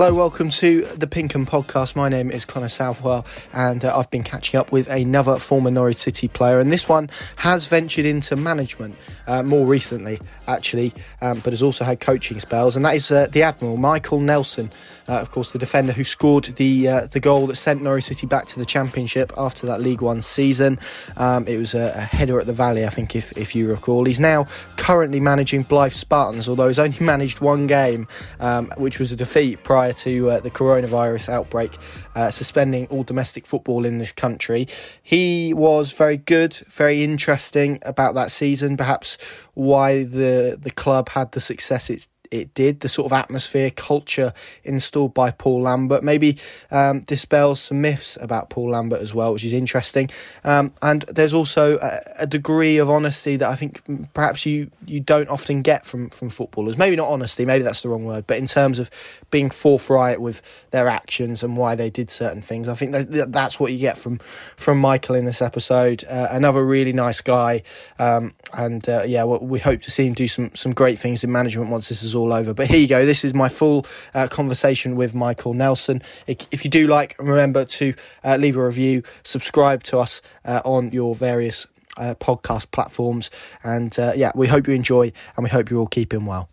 [0.00, 1.94] Hello, welcome to the Pink Un podcast.
[1.94, 5.98] My name is Connor Southwell, and uh, I've been catching up with another former Norwich
[5.98, 10.18] City player, and this one has ventured into management uh, more recently,
[10.48, 14.20] actually, um, but has also had coaching spells, and that is uh, the Admiral Michael
[14.20, 14.70] Nelson,
[15.06, 18.26] uh, of course, the defender who scored the uh, the goal that sent Norwich City
[18.26, 20.78] back to the Championship after that League One season.
[21.18, 24.06] Um, it was a, a, header at the Valley, I think, if if you recall.
[24.06, 24.46] He's now
[24.78, 28.08] currently managing Blyth Spartans, although he's only managed one game,
[28.40, 31.76] um, which was a defeat prior prior to uh, the coronavirus outbreak,
[32.14, 34.66] uh, suspending all domestic football in this country.
[35.02, 39.18] He was very good, very interesting about that season, perhaps
[39.54, 44.32] why the, the club had the success it's it did, the sort of atmosphere, culture
[44.64, 46.04] installed by Paul Lambert.
[46.04, 46.38] Maybe
[46.70, 50.10] um, dispels some myths about Paul Lambert as well, which is interesting.
[50.44, 53.82] Um, and there's also a, a, degree of honesty that I think
[54.14, 56.78] perhaps you, you don't often get from, from footballers.
[56.78, 58.90] Maybe not honesty, maybe that's the wrong word, but in terms of
[59.30, 63.58] being forthright with their actions and why they did certain things, I think that, that's
[63.58, 64.20] what you get from,
[64.56, 66.04] from Michael in this episode.
[66.08, 67.62] Uh, another really nice guy.
[67.98, 71.24] Um, and uh, yeah, well, we hope to see him do some, some great things
[71.24, 72.54] in management once this is all all over.
[72.54, 73.04] But here you go.
[73.04, 76.02] This is my full uh, conversation with Michael Nelson.
[76.26, 80.92] If you do like, remember to uh, leave a review, subscribe to us uh, on
[80.92, 83.30] your various uh, podcast platforms.
[83.64, 86.48] And uh, yeah, we hope you enjoy and we hope you're all keeping well.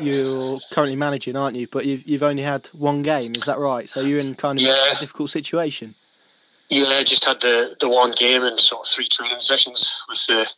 [0.00, 1.66] You're currently managing, aren't you?
[1.66, 3.88] But you've, you've only had one game, is that right?
[3.88, 4.92] So you're in kind of yeah.
[4.92, 5.94] a difficult situation.
[6.68, 10.26] Yeah, I just had the, the one game and sort of three training sessions with
[10.26, 10.50] the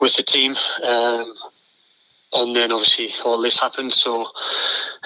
[0.00, 0.54] with the team.
[0.84, 1.32] Um,
[2.32, 3.92] and then obviously all this happened.
[3.92, 4.26] So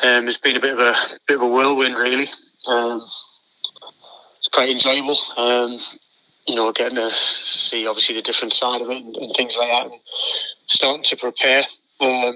[0.03, 0.95] um, it's been a bit of a
[1.27, 2.27] bit of a whirlwind, really.
[2.67, 5.17] Um, it's quite enjoyable.
[5.37, 5.79] Um,
[6.47, 9.69] you know, getting to see obviously the different side of it and, and things like
[9.69, 10.01] that, and
[10.67, 11.65] starting to prepare.
[12.01, 12.35] Um,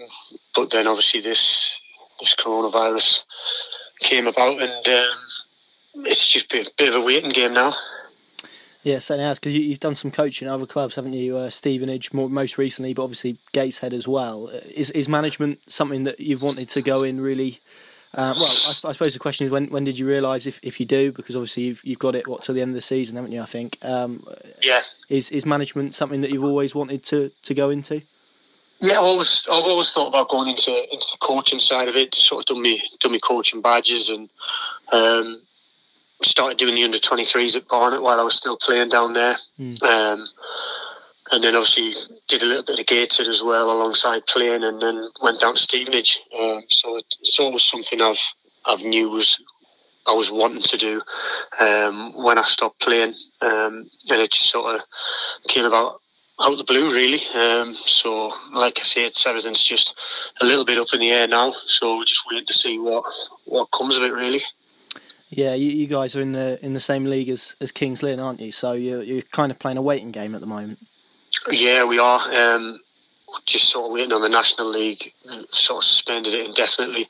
[0.54, 1.78] but then obviously this
[2.20, 3.20] this coronavirus
[4.00, 7.74] came about, and um, it's just been a bit of a waiting game now.
[8.84, 11.38] Yeah, certainly has because you, have done some coaching at other clubs, haven't you?
[11.38, 14.48] Uh, Stevenage, more, most recently, but obviously Gateshead as well.
[14.48, 17.60] Uh, is is management something that you've wanted to go in really?
[18.12, 20.78] Uh, well, I, I, suppose the question is when when did you realise if, if
[20.78, 21.12] you do?
[21.12, 23.40] Because obviously you've you've got it what to the end of the season, haven't you?
[23.40, 23.78] I think.
[23.80, 24.22] Um,
[24.62, 24.82] yeah.
[25.08, 28.02] Is is management something that you've always wanted to, to go into?
[28.80, 32.12] Yeah, I've always I've always thought about going into into the coaching side of it.
[32.12, 34.28] Just sort of done me done me coaching badges and
[34.92, 35.40] um,
[36.22, 39.36] started doing the under 23s at Barnet while I was still playing down there.
[39.58, 39.82] Mm.
[39.82, 40.26] Um,
[41.32, 41.92] and then obviously
[42.28, 45.60] did a little bit of Gateshead as well alongside playing, and then went down to
[45.60, 46.20] Stevenage.
[46.38, 48.20] Um, so it's always something I've
[48.66, 49.40] I've knew was
[50.06, 51.00] I was wanting to do
[51.58, 54.82] um, when I stopped playing, um, and it just sort of
[55.48, 56.00] came about
[56.40, 57.20] out of the blue, really.
[57.34, 59.98] Um, so, like I say, it's everything's just
[60.40, 61.54] a little bit up in the air now.
[61.66, 63.04] So we're just waiting to see what
[63.46, 64.42] what comes of it, really.
[65.36, 68.20] Yeah, you, you, guys are in the in the same league as, as Kings Lynn,
[68.20, 68.52] aren't you?
[68.52, 70.78] So you're you're kind of playing a waiting game at the moment.
[71.50, 72.20] Yeah, we are.
[72.32, 72.78] Um,
[73.44, 75.12] just sort of waiting on the National League.
[75.50, 77.08] Sort of suspended it indefinitely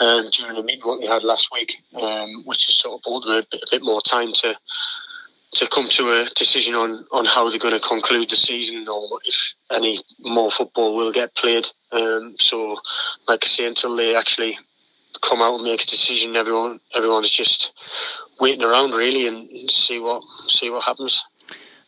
[0.00, 3.26] um, during the meeting what we had last week, um, which has sort of bought
[3.26, 4.56] them a bit, a bit more time to
[5.52, 9.18] to come to a decision on, on how they're going to conclude the season or
[9.24, 11.66] if any more football will get played.
[11.90, 12.78] Um, so,
[13.26, 14.56] like I say, until they actually
[15.22, 16.36] come out and make a decision.
[16.36, 17.72] Everyone, everyone's just
[18.40, 21.22] waiting around really and see what see what happens.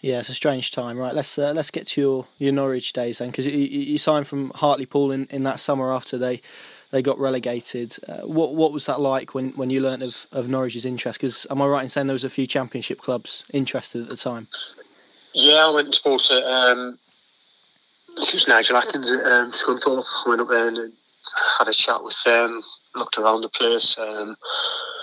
[0.00, 1.14] Yeah, it's a strange time, right?
[1.14, 4.50] Let's uh, let's get to your, your Norwich days then, because you, you, signed from
[4.50, 6.42] Hartlepool in, in that summer after they
[6.90, 7.96] they got relegated.
[8.08, 11.20] Uh, what what was that like when, when you learnt of, of Norwich's interest?
[11.20, 14.16] Because am I right in saying there was a few Championship clubs interested at the
[14.16, 14.48] time?
[15.34, 16.98] Yeah, I went and spoke to um,
[18.16, 20.04] it was Nigel Adkins at um, Scunthorpe.
[20.26, 20.92] I went up there and
[21.58, 22.60] had a chat with them,
[22.94, 24.36] looked around the place, um,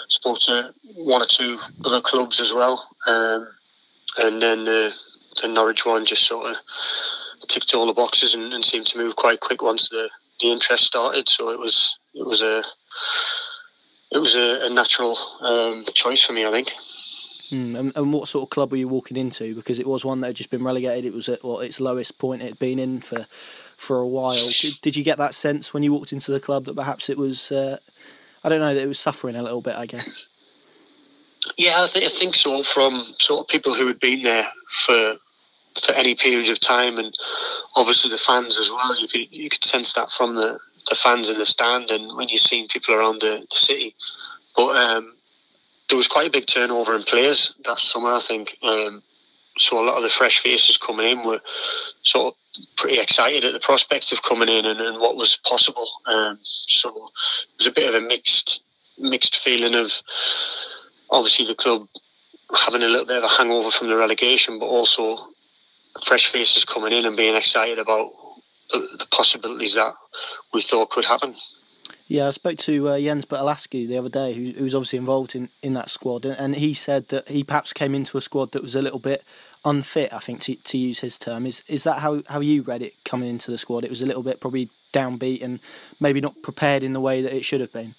[0.10, 3.48] spoke to one or two other clubs as well, um,
[4.18, 4.92] and then uh,
[5.42, 6.58] the Norwich one just sort of
[7.48, 10.10] ticked all the boxes and, and, seemed to move quite quick once the,
[10.40, 11.30] the interest started.
[11.30, 12.64] So it was it was a
[14.12, 16.74] it was a, a natural um, choice for me, I think.
[17.52, 19.56] Mm, and, and, what sort of club were you walking into?
[19.56, 21.06] Because it was one that had just been relegated.
[21.06, 23.26] It was at well, its lowest point it had been in for
[23.80, 24.50] for a while.
[24.50, 27.18] Did, did you get that sense when you walked into the club that perhaps it
[27.18, 27.78] was, uh,
[28.44, 29.76] I don't know, that it was suffering a little bit?
[29.76, 30.28] I guess.
[31.58, 32.62] Yeah, I think, I think so.
[32.62, 35.16] From sort of people who had been there for
[35.86, 37.18] for any period of time, and
[37.76, 39.00] obviously the fans as well.
[39.00, 40.60] You could you could sense that from the,
[40.90, 43.96] the fans in the stand, and when you've seen people around the, the city.
[44.58, 45.14] But um,
[45.88, 48.58] there was quite a big turnover in players that summer, I think.
[48.62, 49.04] Um,
[49.60, 51.42] so a lot of the fresh faces coming in were
[52.02, 55.88] sort of pretty excited at the prospect of coming in and, and what was possible.
[56.06, 58.62] Um, so it was a bit of a mixed
[58.98, 59.94] mixed feeling of
[61.10, 61.88] obviously the club
[62.56, 65.18] having a little bit of a hangover from the relegation, but also
[66.06, 68.12] fresh faces coming in and being excited about
[68.72, 69.94] the, possibilities that
[70.54, 71.36] we thought could happen.
[72.08, 74.98] Yeah, I spoke to uh, Jens Berthel Askou the other day, who, who, was obviously
[74.98, 78.22] involved in, in that squad, and, and, he said that he perhaps came into a
[78.22, 79.24] squad that was a little bit
[79.66, 80.14] unfit.
[80.14, 82.94] I think to, to use his term is is that how how you read it
[83.06, 83.84] coming into the squad?
[83.84, 85.60] It was a little bit probably downbeat and
[86.00, 87.96] maybe not prepared in the way that it should have been.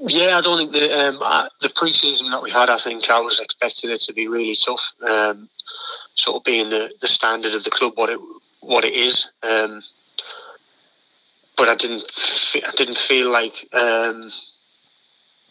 [0.00, 2.70] Yeah, I don't think the um, the pre-season that we had.
[2.70, 4.92] I think I was expecting it to be really tough.
[5.06, 5.48] Um,
[6.14, 8.20] sort of being the, the standard of the club, what it
[8.60, 9.28] what it is.
[9.42, 9.80] Um,
[11.56, 12.04] but I didn't
[12.66, 14.30] I didn't feel like um,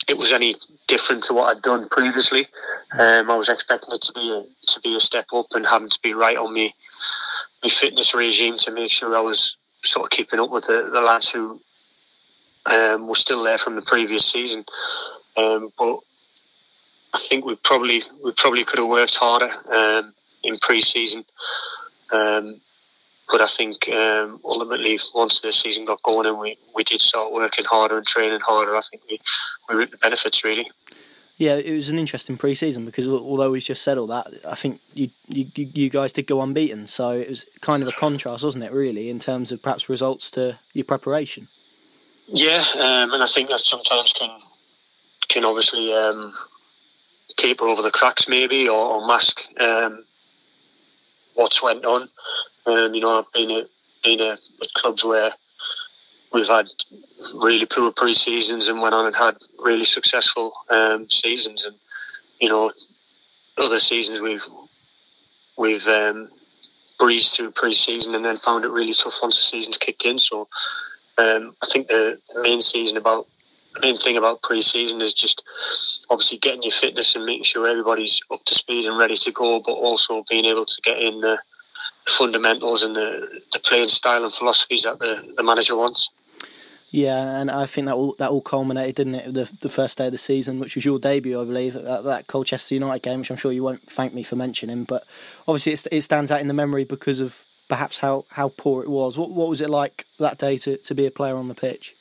[0.08, 0.56] it was any
[0.88, 2.48] different to what I'd done previously.
[2.94, 5.90] Um, I was expecting it to be a, to be a step up and having
[5.90, 6.74] to be right on me
[7.64, 11.02] my fitness regime to make sure I was sort of keeping up with the, the
[11.02, 11.60] lads who
[12.66, 14.66] um, were still there from the previous season.
[15.36, 16.00] Um, but
[17.14, 20.14] I think we probably we probably could have worked harder um,
[20.44, 21.26] in pre-season.
[22.12, 22.62] Um,
[23.30, 27.34] but I think um, ultimately, once the season got going and we, we did start
[27.34, 29.20] working harder and training harder, I think we,
[29.70, 30.70] we reaped the benefits really.
[31.38, 34.82] Yeah, it was an interesting pre-season because although he's just said all that, I think
[34.96, 36.88] you, you you guys did go unbeaten.
[36.88, 38.72] So it was kind of a contrast, wasn't it?
[38.72, 41.48] Really, in terms of perhaps results to your preparation.
[42.26, 44.32] Yeah, um, and I think that sometimes can
[45.28, 46.34] can obviously um,
[47.38, 50.06] paper over the cracks, maybe, or, or mask um,
[51.38, 52.10] what's went on.
[52.66, 53.68] Um, you know, I've been at,
[54.04, 54.40] been at,
[54.76, 55.32] clubs where
[56.34, 56.68] we've had
[57.36, 61.76] really poor pre-seasons and went on and had really successful um, seasons, and
[62.42, 62.72] you know,
[63.58, 64.46] other seasons we've
[65.58, 66.30] we've um,
[67.00, 70.18] breezed through pre-season and then found it really tough once the season's kicked in.
[70.18, 70.48] So
[71.18, 73.28] um, I think the, main season about
[73.82, 75.44] main thing about pre-season is just
[76.10, 79.60] obviously getting your fitness and making sure everybody's up to speed and ready to go,
[79.60, 81.38] but also being able to get in the
[82.08, 86.10] fundamentals and the, the playing style and philosophies that the, the manager wants.
[86.90, 89.34] Yeah, and I think that all that all culminated, didn't it?
[89.34, 92.28] The the first day of the season, which was your debut, I believe, at that
[92.28, 95.04] Colchester United game, which I'm sure you won't thank me for mentioning, but
[95.50, 98.90] obviously it, it stands out in the memory because of perhaps how, how poor it
[98.90, 99.18] was.
[99.18, 101.94] What what was it like that day to, to be a player on the pitch?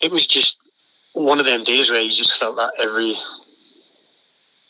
[0.00, 0.56] It was just
[1.12, 3.16] one of them days where you just felt that every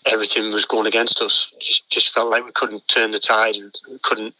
[0.06, 1.52] everything was going against us.
[1.60, 3.72] Just just felt like we couldn't turn the tide and
[4.02, 4.34] couldn't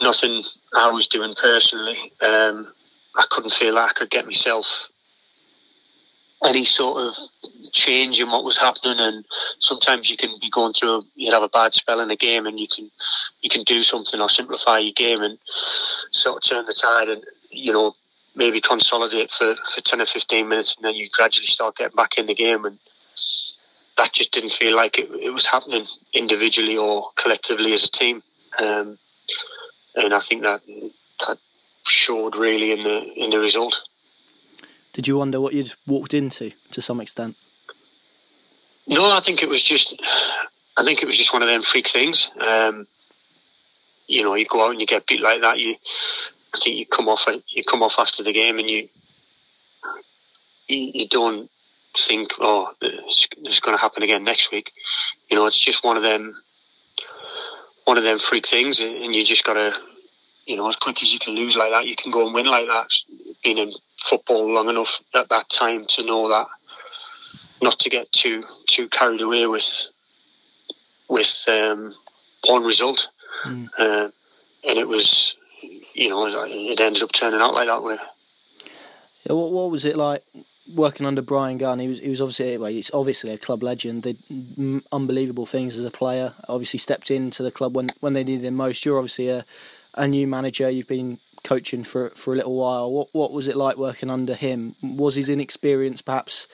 [0.00, 0.42] nothing
[0.74, 2.12] I was doing personally.
[2.20, 2.72] Um,
[3.16, 4.90] I couldn't feel like I could get myself
[6.44, 7.14] any sort of
[7.70, 9.24] change in what was happening and
[9.60, 12.46] sometimes you can be going through a, you have a bad spell in a game
[12.46, 12.90] and you can
[13.42, 15.38] you can do something or simplify your game and
[16.10, 17.94] sort of turn the tide and you know
[18.34, 22.18] maybe consolidate for, for 10 or 15 minutes and then you gradually start getting back
[22.18, 22.78] in the game and
[23.98, 25.84] that just didn't feel like it, it was happening
[26.14, 28.22] individually or collectively as a team
[28.58, 28.98] um,
[29.96, 30.62] and I think that
[31.26, 31.38] that
[31.84, 33.82] showed really in the in the result
[34.92, 37.36] did you wonder what you'd walked into to some extent?
[38.86, 40.00] No, I think it was just,
[40.76, 42.28] I think it was just one of them freak things.
[42.40, 42.86] Um,
[44.06, 45.58] you know, you go out and you get beat like that.
[45.58, 45.76] You,
[46.54, 48.88] I think you come off, you come off after the game and you,
[50.68, 51.50] you, you don't
[51.96, 54.72] think, oh, it's, it's going to happen again next week.
[55.30, 56.34] You know, it's just one of them,
[57.84, 59.74] one of them freak things, and you just got to,
[60.46, 62.46] you know, as quick as you can lose like that, you can go and win
[62.46, 62.92] like that.
[63.42, 66.46] Being in football long enough at that time to know that
[67.60, 69.86] not to get too too carried away with
[71.08, 71.94] with um,
[72.46, 73.08] one result,
[73.44, 73.68] mm.
[73.78, 74.10] uh,
[74.64, 75.36] and it was
[75.94, 77.96] you know it ended up turning out like that way.
[79.24, 80.24] Yeah, what, what was it like
[80.74, 81.78] working under Bryan Gunn?
[81.78, 84.02] He was he was obviously well, he's obviously a club legend.
[84.02, 84.18] Did
[84.90, 86.34] unbelievable things as a player.
[86.48, 88.84] Obviously stepped into the club when when they needed him most.
[88.84, 89.44] You're obviously a
[89.94, 90.70] a new manager.
[90.70, 92.90] You've been coaching for for a little while.
[92.90, 94.74] What what was it like working under him?
[94.82, 96.46] Was his inexperience perhaps?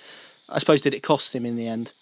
[0.48, 1.92] I suppose did it cost him in the end?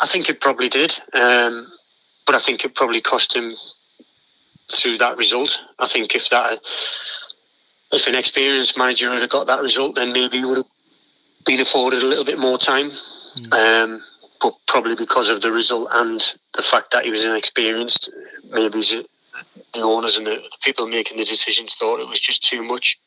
[0.00, 1.66] I think it probably did, um,
[2.24, 3.54] but I think it probably cost him
[4.72, 5.60] through that result.
[5.78, 6.60] I think if that
[7.92, 10.66] if an experienced manager had got that result, then maybe he would have
[11.46, 12.86] been afforded a little bit more time.
[12.86, 13.52] Mm.
[13.52, 14.00] Um,
[14.40, 16.20] but probably because of the result and
[16.54, 18.10] the fact that he was inexperienced,
[18.50, 18.80] maybe
[19.74, 22.98] the owners and the people making the decisions thought it was just too much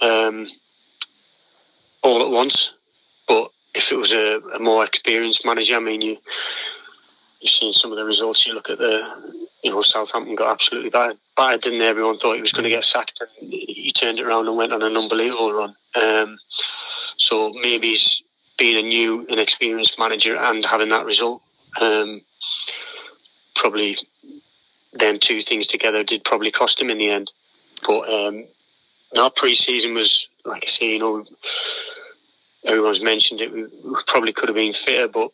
[0.00, 0.46] um,
[2.02, 2.72] all at once.
[3.26, 6.16] But if it was a, a, more experienced manager, I mean, you
[7.40, 8.46] you've seen some of the results.
[8.46, 12.40] You look at the, you know, Southampton got absolutely bad, bad, didn't Everyone thought he
[12.40, 15.52] was going to get sacked, and he turned it around and went on an unbelievable
[15.52, 15.74] run.
[15.94, 16.38] Um,
[17.20, 18.22] So maybe he's
[18.56, 21.42] being a new, inexperienced manager and having that result.
[21.78, 22.22] Um,
[23.54, 23.98] probably
[24.94, 27.30] them two things together did probably cost him in the end.
[27.86, 28.46] But um,
[29.18, 31.24] our pre-season was, like I say, you know,
[32.64, 33.52] everyone's mentioned it.
[33.52, 35.30] We, we probably could have been fitter, but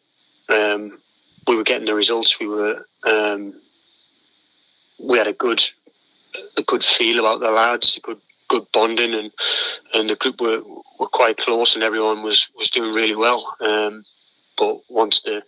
[0.49, 0.99] um,
[1.47, 2.41] we were getting the results.
[2.41, 3.55] We were um,
[4.99, 5.65] we had a good
[6.57, 9.33] a good feel about the lads, a good good bonding, and
[9.95, 10.63] and the group were
[10.99, 13.57] were quite close, and everyone was was doing really well.
[13.61, 14.05] Um,
[14.57, 15.43] but once the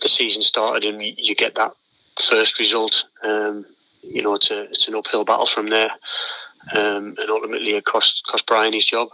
[0.00, 1.74] the season started, and you get that
[2.20, 3.66] first result, um,
[4.02, 5.90] you know, it's a it's an uphill battle from there,
[6.72, 9.08] um, and ultimately it cost cost Brian his job.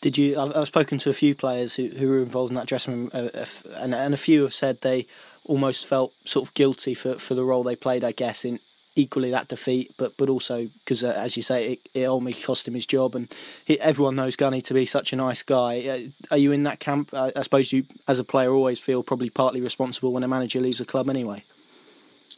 [0.00, 0.38] Did you?
[0.38, 3.10] I've, I've spoken to a few players who, who were involved in that dressing room,
[3.14, 3.44] uh,
[3.76, 5.06] and and a few have said they
[5.44, 8.04] almost felt sort of guilty for, for the role they played.
[8.04, 8.58] I guess in
[8.94, 12.68] equally that defeat, but but also because, uh, as you say, it, it almost cost
[12.68, 13.32] him his job, and
[13.64, 15.80] he, everyone knows Gunny to be such a nice guy.
[15.86, 15.98] Uh,
[16.30, 17.10] are you in that camp?
[17.12, 20.60] Uh, I suppose you, as a player, always feel probably partly responsible when a manager
[20.60, 21.44] leaves a club, anyway.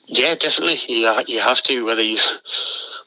[0.06, 0.80] Yeah, definitely.
[0.88, 2.18] You you have to whether you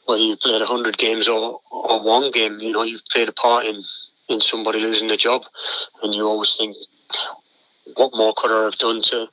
[0.05, 2.59] whether you've played hundred games or or one game.
[2.59, 3.81] You know, you've played a part in
[4.29, 5.43] in somebody losing their job,
[6.03, 6.75] and you always think,
[7.95, 9.27] what more could I have done to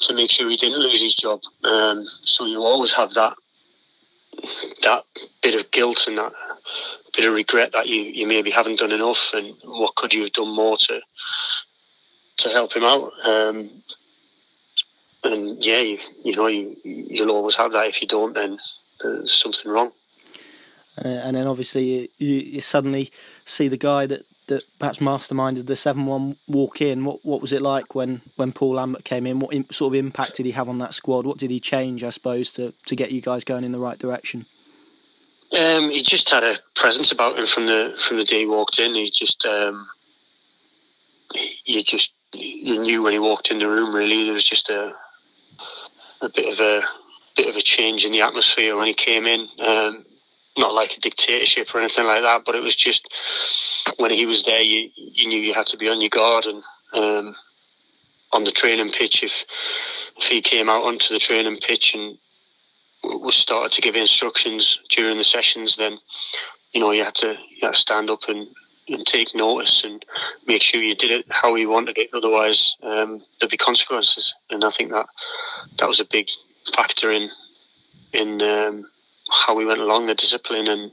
[0.00, 1.40] to make sure he didn't lose his job?
[1.64, 3.34] Um, so you always have that
[4.82, 5.04] that
[5.42, 6.32] bit of guilt and that
[7.14, 10.32] bit of regret that you, you maybe haven't done enough, and what could you have
[10.32, 11.00] done more to
[12.38, 13.12] to help him out?
[13.24, 13.82] Um,
[15.22, 17.86] and yeah, you, you know, you you'll always have that.
[17.86, 18.58] If you don't, then
[19.00, 19.92] there's something wrong.
[21.02, 23.10] Uh, and then obviously you, you, suddenly
[23.44, 27.04] see the guy that, that perhaps masterminded the seven one walk in.
[27.04, 29.38] What what was it like when, when Paul Lambert came in?
[29.38, 31.26] What sort of impact did he have on that squad?
[31.26, 33.98] What did he change, I suppose, to, to get you guys going in the right
[33.98, 34.46] direction?
[35.52, 38.78] Um, he just had a presence about him from the from the day he walked
[38.78, 38.94] in.
[38.94, 39.86] He just um,
[41.64, 43.94] you just you knew when he walked in the room.
[43.94, 44.92] Really, there was just a
[46.20, 46.82] a bit of a
[47.36, 49.48] bit of a change in the atmosphere when he came in.
[49.60, 50.04] Um,
[50.56, 53.12] not like a dictatorship or anything like that, but it was just
[53.96, 56.62] when he was there, you you knew you had to be on your guard and
[56.92, 57.34] um,
[58.32, 59.22] on the training pitch.
[59.22, 59.44] If
[60.16, 62.18] if he came out onto the training pitch and
[63.02, 65.98] was started to give instructions during the sessions, then
[66.72, 68.46] you know you had to you had to stand up and,
[68.88, 70.04] and take notice and
[70.46, 72.10] make sure you did it how he wanted it.
[72.14, 75.06] Otherwise, um, there'd be consequences, and I think that
[75.78, 76.28] that was a big
[76.74, 77.30] factor in
[78.12, 78.86] in um,
[79.30, 80.90] how we went along, the discipline and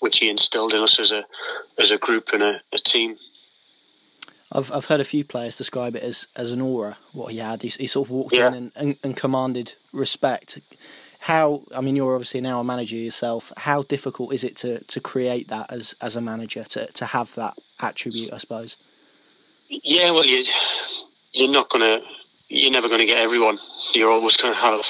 [0.00, 1.24] which he instilled in us as a
[1.78, 3.16] as a group and a, a team.
[4.52, 6.96] I've I've heard a few players describe it as, as an aura.
[7.12, 8.48] What he had, he, he sort of walked yeah.
[8.48, 10.60] in and, and, and, commanded respect.
[11.20, 13.52] How I mean, you're obviously now a manager yourself.
[13.56, 17.34] How difficult is it to, to create that as, as a manager to, to have
[17.34, 18.32] that attribute?
[18.32, 18.76] I suppose.
[19.68, 20.44] Yeah, well, you
[21.32, 22.00] you're not gonna
[22.48, 23.58] you're never gonna get everyone.
[23.94, 24.84] You're always gonna have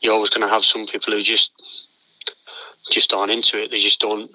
[0.00, 1.85] you're always gonna have some people who just
[2.90, 3.70] just aren't into it.
[3.70, 4.30] They just don't.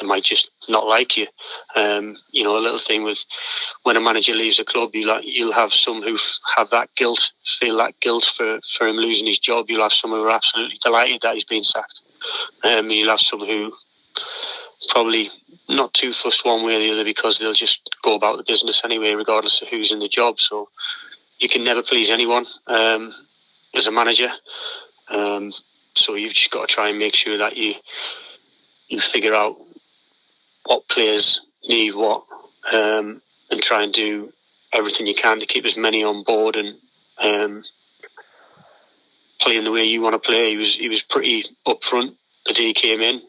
[0.00, 1.26] They might just not like you.
[1.74, 3.24] Um, you know, a little thing with
[3.82, 6.16] when a manager leaves a club, you like you'll have some who
[6.56, 9.66] have that guilt, feel that guilt for for him losing his job.
[9.68, 12.02] You'll have some who are absolutely delighted that he's been sacked.
[12.64, 13.72] Um, you'll have some who
[14.88, 15.30] probably
[15.68, 18.82] not too fussed one way or the other because they'll just go about the business
[18.84, 20.38] anyway, regardless of who's in the job.
[20.38, 20.68] So
[21.38, 23.12] you can never please anyone um,
[23.74, 24.30] as a manager.
[25.08, 25.52] Um,
[25.94, 27.74] so you've just got to try and make sure that you
[28.88, 29.56] you figure out
[30.66, 32.24] what players need what,
[32.72, 34.32] um, and try and do
[34.72, 36.76] everything you can to keep as many on board and
[37.18, 37.62] um,
[39.40, 40.50] playing the way you want to play.
[40.50, 42.14] He was he was pretty upfront
[42.46, 43.20] the day he came in.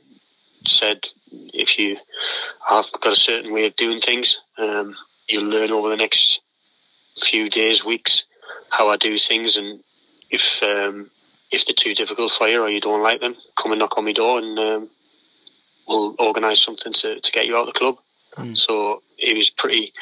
[0.66, 1.98] Said if you
[2.68, 4.96] have got a certain way of doing things, um,
[5.28, 6.42] you'll learn over the next
[7.18, 8.26] few days, weeks,
[8.70, 9.84] how I do things, and
[10.30, 11.10] if um,
[11.54, 14.06] if they're too difficult for you or you don't like them, come and knock on
[14.06, 14.90] my door and um,
[15.88, 17.98] we'll organise something to, to get you out of the club.
[18.36, 18.58] Mm.
[18.58, 19.94] So he was pretty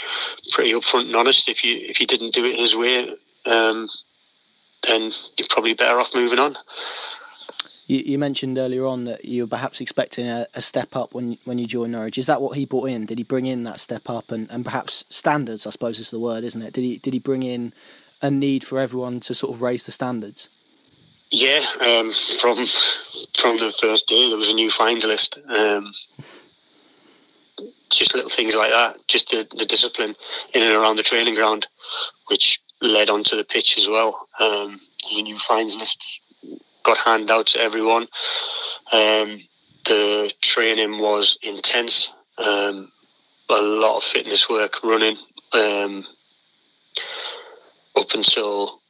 [0.52, 1.50] pretty upfront and honest.
[1.50, 3.10] If you if you didn't do it his way,
[3.46, 3.90] um,
[4.88, 6.58] then you're probably better off moving on.
[7.88, 11.38] You, you mentioned earlier on that you were perhaps expecting a, a, step up when
[11.44, 12.18] when you joined Norwich.
[12.18, 13.06] Is that what he brought in?
[13.06, 15.68] Did he bring in that step up and, and perhaps standards?
[15.68, 16.72] I suppose is the word, isn't it?
[16.72, 17.74] Did he did he bring in
[18.22, 20.48] a need for everyone to sort of raise the standards?
[21.32, 22.66] Yeah, um, from
[23.38, 25.40] from the first day there was a new fines list.
[25.48, 25.94] Um,
[27.90, 30.16] just little things like that, just the, the discipline
[30.54, 31.68] in and around the training ground,
[32.28, 34.28] which led onto the pitch as well.
[34.40, 34.78] Um,
[35.16, 36.22] the new fines list
[36.84, 38.08] got handed out to everyone.
[38.92, 39.38] Um,
[39.86, 42.12] the training was intense.
[42.38, 42.92] Um,
[43.50, 45.18] a lot of fitness work running
[45.54, 46.06] um,
[47.96, 48.81] up until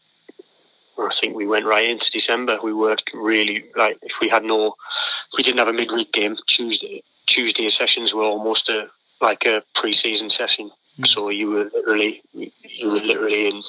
[1.07, 2.59] I think we went right into December.
[2.63, 6.37] We worked really like if we had no, if we didn't have a midweek game
[6.47, 7.03] Tuesday.
[7.27, 8.87] Tuesday sessions were almost a
[9.21, 10.71] like a pre-season session.
[10.99, 11.07] Mm.
[11.07, 13.61] So you were literally you were literally in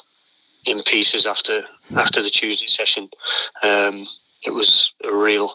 [0.64, 1.64] in pieces after
[1.96, 3.08] after the Tuesday session.
[3.62, 4.06] Um,
[4.44, 5.54] it was a real,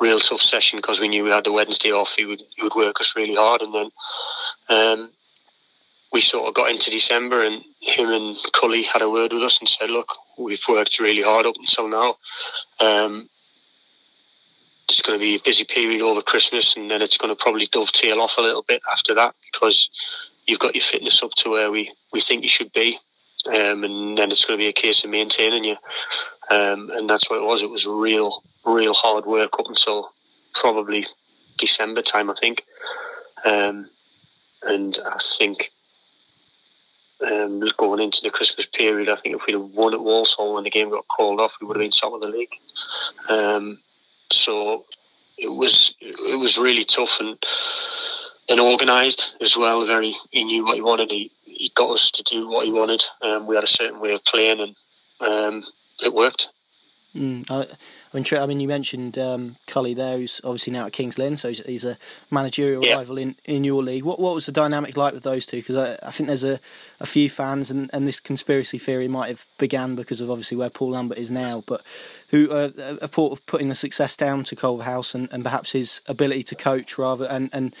[0.00, 2.14] real tough session because we knew we had the Wednesday off.
[2.16, 3.90] He would he would work us really hard, and then
[4.68, 5.12] um,
[6.12, 9.58] we sort of got into December, and him and Cully had a word with us
[9.58, 10.08] and said, "Look,
[10.38, 12.16] we've worked really hard up until now.
[12.80, 13.28] Um,
[14.88, 17.66] it's going to be a busy period over Christmas, and then it's going to probably
[17.66, 19.90] dovetail off a little bit after that because
[20.46, 22.98] you've got your fitness up to where we, we think you should be,
[23.46, 25.76] um, and then it's going to be a case of maintaining you.
[26.48, 27.62] Um, and that's what it was.
[27.62, 30.12] It was real, real hard work up until
[30.54, 31.04] probably
[31.58, 32.64] December time, I think.
[33.44, 33.90] Um,
[34.62, 35.72] and I think
[37.22, 40.64] um, going into the Christmas period, I think if we'd have won at Walsall when
[40.64, 42.54] the game got called off, we would have been top of the league.
[43.28, 43.78] Um,
[44.30, 44.84] so
[45.38, 47.38] it was it was really tough and
[48.48, 49.84] and organised as well.
[49.84, 51.10] Very he knew what he wanted.
[51.10, 53.02] He, he got us to do what he wanted.
[53.22, 54.76] Um, we had a certain way of playing, and
[55.20, 55.64] um,
[56.02, 56.48] it worked.
[57.16, 60.92] Mm, I, I mean, I mean, you mentioned um, Cully there, who's obviously now at
[60.92, 61.96] Kings Lynn, so he's, he's a
[62.30, 62.96] managerial yeah.
[62.96, 64.04] rival in, in your league.
[64.04, 65.58] What what was the dynamic like with those two?
[65.58, 66.60] Because I, I think there's a,
[67.00, 70.70] a few fans, and, and this conspiracy theory might have began because of obviously where
[70.70, 71.82] Paul Lambert is now, but
[72.30, 76.02] who uh, are part of putting the success down to Culverhouse and, and perhaps his
[76.06, 77.74] ability to coach rather, and and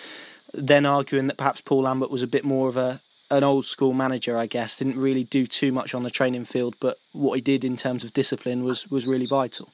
[0.54, 3.92] then arguing that perhaps Paul Lambert was a bit more of a an old school
[3.92, 4.76] manager, I guess.
[4.76, 8.04] Didn't really do too much on the training field, but what he did in terms
[8.04, 9.68] of discipline was was really vital.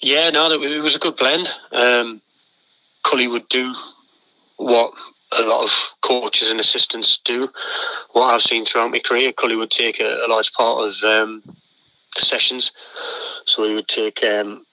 [0.00, 1.50] Yeah, no, it was a good blend.
[1.72, 2.22] Um,
[3.02, 3.74] Cully would do
[4.56, 4.92] what
[5.32, 7.48] a lot of coaches and assistants do.
[8.12, 11.42] What I've seen throughout my career, Cully would take a, a large part of um,
[12.16, 12.72] the sessions.
[13.44, 14.64] So he would take um,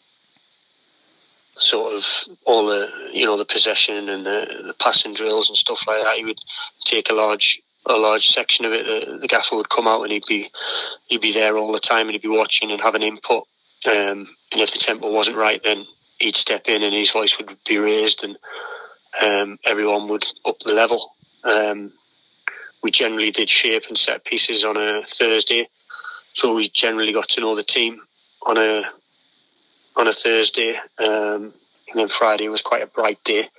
[1.53, 2.05] sort of
[2.45, 6.17] all the you know the possession and the, the passing drills and stuff like that.
[6.17, 6.39] He would
[6.85, 8.85] take a large a large section of it.
[8.85, 10.49] The, the, gaffer would come out and he'd be
[11.07, 13.43] he'd be there all the time and he'd be watching and having input.
[13.85, 15.85] Um, and if the tempo wasn't right, then
[16.19, 18.37] he'd step in and his voice would be raised and
[19.21, 21.15] um, everyone would up the level.
[21.43, 21.93] Um,
[22.83, 25.67] we generally did shape and set pieces on a Thursday,
[26.33, 28.01] so we generally got to know the team
[28.45, 28.83] on a
[29.95, 31.53] on a Thursday, um,
[31.89, 33.49] and then Friday was quite a bright day.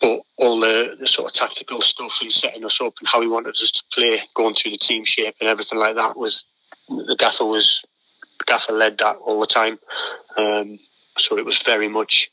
[0.00, 3.28] But all the, the, sort of tactical stuff and setting us up and how he
[3.28, 6.46] wanted us to play, going through the team shape and everything like that was
[6.88, 7.84] the gaffer was
[8.38, 9.78] the gaffer led that all the time.
[10.36, 10.78] Um,
[11.18, 12.30] so it was very much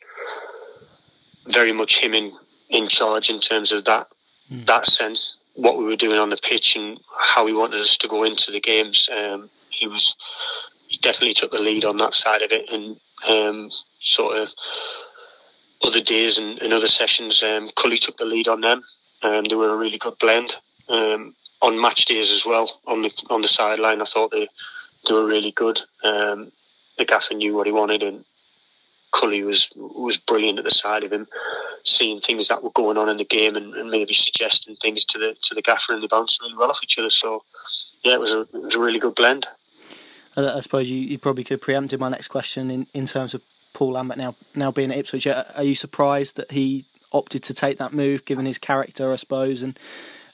[1.50, 2.34] very much him in,
[2.70, 4.08] in charge in terms of that
[4.52, 4.66] mm.
[4.66, 8.08] that sense, what we were doing on the pitch and how he wanted us to
[8.08, 9.10] go into the games.
[9.12, 10.16] Um, he was
[10.88, 14.54] he definitely took the lead on that side of it and um, sort of
[15.84, 18.84] other days and, and other sessions, um, Cully took the lead on them.
[19.24, 20.56] Um, they were a really good blend.
[20.90, 24.48] Um, on match days as well, on the on the sideline, I thought they
[25.08, 25.80] they were really good.
[26.04, 26.52] Um,
[26.98, 28.24] the gaffer knew what he wanted, and
[29.12, 31.28] Cully was was brilliant at the side of him,
[31.84, 35.18] seeing things that were going on in the game and, and maybe suggesting things to
[35.18, 37.10] the to the gaffer, and they bounced really well off each other.
[37.10, 37.44] So,
[38.04, 39.48] yeah, it was a it was a really good blend.
[40.38, 43.42] I suppose you, you probably could preempt my next question in, in terms of
[43.78, 45.28] Paul Lambert now now being at Ipswich.
[45.28, 49.62] Are you surprised that he opted to take that move, given his character, I suppose,
[49.62, 49.78] and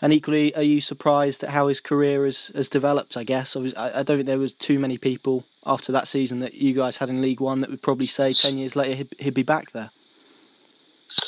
[0.01, 3.17] and equally, are you surprised at how his career has, has developed?
[3.17, 6.53] I guess I, I don't think there was too many people after that season that
[6.53, 9.33] you guys had in League One that would probably say ten years later he'd, he'd
[9.33, 9.89] be back there.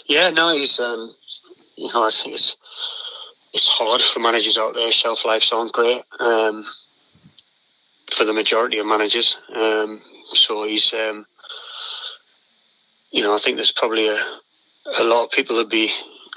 [0.06, 1.14] Yeah, no, he's um,
[1.76, 2.56] you know I think it's
[3.54, 4.90] it's hard for managers out there.
[4.90, 6.66] Shelf life sounds great um,
[8.10, 9.38] for the majority of managers.
[9.54, 10.02] Um,
[10.34, 11.26] so he's um,
[13.16, 14.20] you know, I think there's probably a,
[15.00, 15.90] a lot of people would be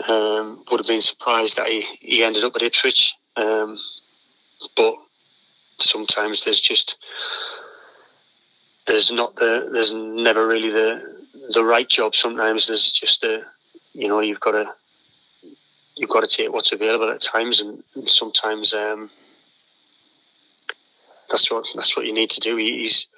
[0.06, 3.14] um, would have been surprised that he, he ended up at Ipswich.
[3.36, 3.76] Um,
[4.76, 4.94] but
[5.80, 6.96] sometimes there's just
[8.86, 12.14] there's not the there's never really the the right job.
[12.14, 13.42] Sometimes there's just the
[13.92, 14.66] you know you've got to
[15.96, 19.10] you've got to take what's available at times, and, and sometimes um,
[21.28, 22.54] that's what that's what you need to do.
[22.54, 23.08] He, he's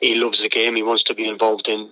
[0.00, 0.74] he loves the game.
[0.74, 1.90] He wants to be involved in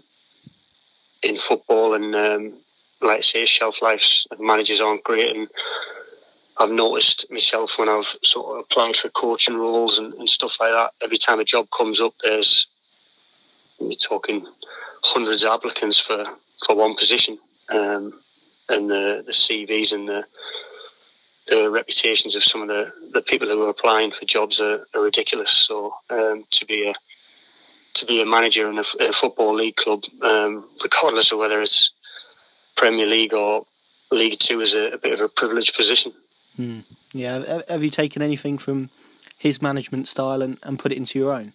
[1.23, 2.53] in football, and um,
[3.01, 5.35] like I say, shelf lives managers aren't great.
[5.35, 5.49] And
[6.59, 10.71] I've noticed myself when I've sort of applied for coaching roles and, and stuff like
[10.71, 10.93] that.
[11.03, 12.67] Every time a job comes up, there's
[13.79, 14.47] we're talking
[15.03, 16.25] hundreds of applicants for
[16.65, 17.39] for one position.
[17.69, 18.21] Um,
[18.69, 20.25] and the, the CVs and the
[21.49, 25.03] the reputations of some of the, the people who are applying for jobs are, are
[25.03, 25.53] ridiculous.
[25.53, 26.95] So um, to be a
[27.95, 31.93] to be a manager in a, a football league club, um, regardless of whether it's
[32.77, 33.67] Premier League or
[34.11, 36.13] League Two, is a, a bit of a privileged position.
[36.59, 36.85] Mm.
[37.13, 37.63] Yeah.
[37.69, 38.91] Have you taken anything from
[39.39, 41.53] his management style and, and put it into your own?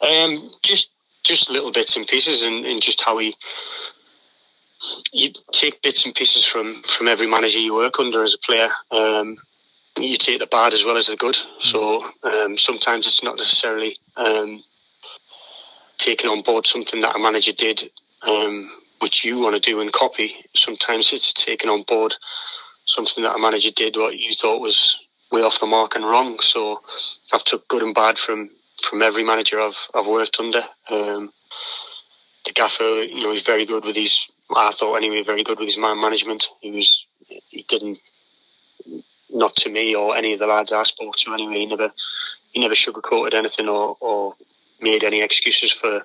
[0.00, 0.90] Um, just
[1.24, 3.34] just little bits and pieces, and, and just how he
[5.12, 8.68] you take bits and pieces from from every manager you work under as a player.
[8.90, 9.36] Um,
[9.98, 11.36] you take the bad as well as the good.
[11.58, 14.62] So um, sometimes it's not necessarily um,
[15.98, 17.90] taking on board something that a manager did,
[18.22, 20.34] um, which you want to do and copy.
[20.54, 22.14] Sometimes it's taking on board
[22.84, 26.38] something that a manager did what you thought was way off the mark and wrong.
[26.40, 26.80] So
[27.32, 28.50] I've took good and bad from
[28.82, 30.62] from every manager I've I've worked under.
[30.90, 31.32] Um,
[32.46, 35.68] the gaffer, you know, he's very good with his I thought anyway, very good with
[35.68, 36.48] his man management.
[36.60, 37.06] He was,
[37.48, 37.98] he didn't,
[39.30, 41.58] not to me or any of the lads I spoke to anyway.
[41.58, 41.92] He never,
[42.52, 44.34] he never sugarcoated anything or, or
[44.80, 46.02] made any excuses for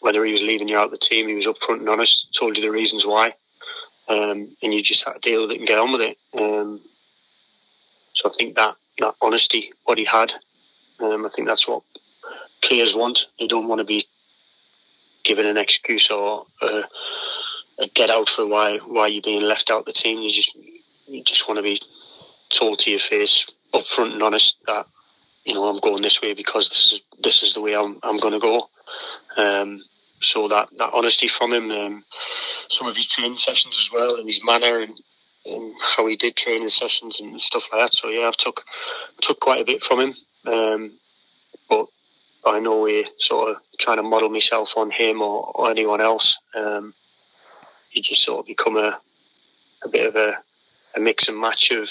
[0.00, 1.28] whether he was leaving you out the team.
[1.28, 3.34] He was upfront and honest, told you the reasons why,
[4.08, 6.16] um, and you just had to deal with it and get on with it.
[6.38, 6.80] Um,
[8.14, 10.34] so I think that that honesty, what he had,
[11.00, 11.82] um, I think that's what
[12.62, 13.26] players want.
[13.38, 14.06] They don't want to be
[15.24, 16.46] given an excuse or.
[16.60, 16.82] Uh,
[17.94, 20.18] get out for why why you're being left out the team.
[20.18, 20.54] You just
[21.06, 21.80] you just want to be
[22.50, 24.86] told to your face, upfront and honest that
[25.44, 28.18] you know I'm going this way because this is this is the way I'm I'm
[28.18, 28.68] going to go.
[29.36, 29.82] Um,
[30.20, 32.04] so that that honesty from him, um,
[32.68, 34.98] some of his training sessions as well, and his manner and,
[35.46, 37.96] and how he did training sessions and stuff like that.
[37.96, 38.62] So yeah, I've took
[39.20, 40.14] took quite a bit from him,
[40.46, 40.92] um,
[41.68, 41.86] but
[42.44, 46.38] by no way sort of trying to model myself on him or, or anyone else.
[46.54, 46.94] Um,
[47.92, 49.00] you just sort of become a
[49.82, 50.38] a bit of a,
[50.94, 51.90] a mix and match of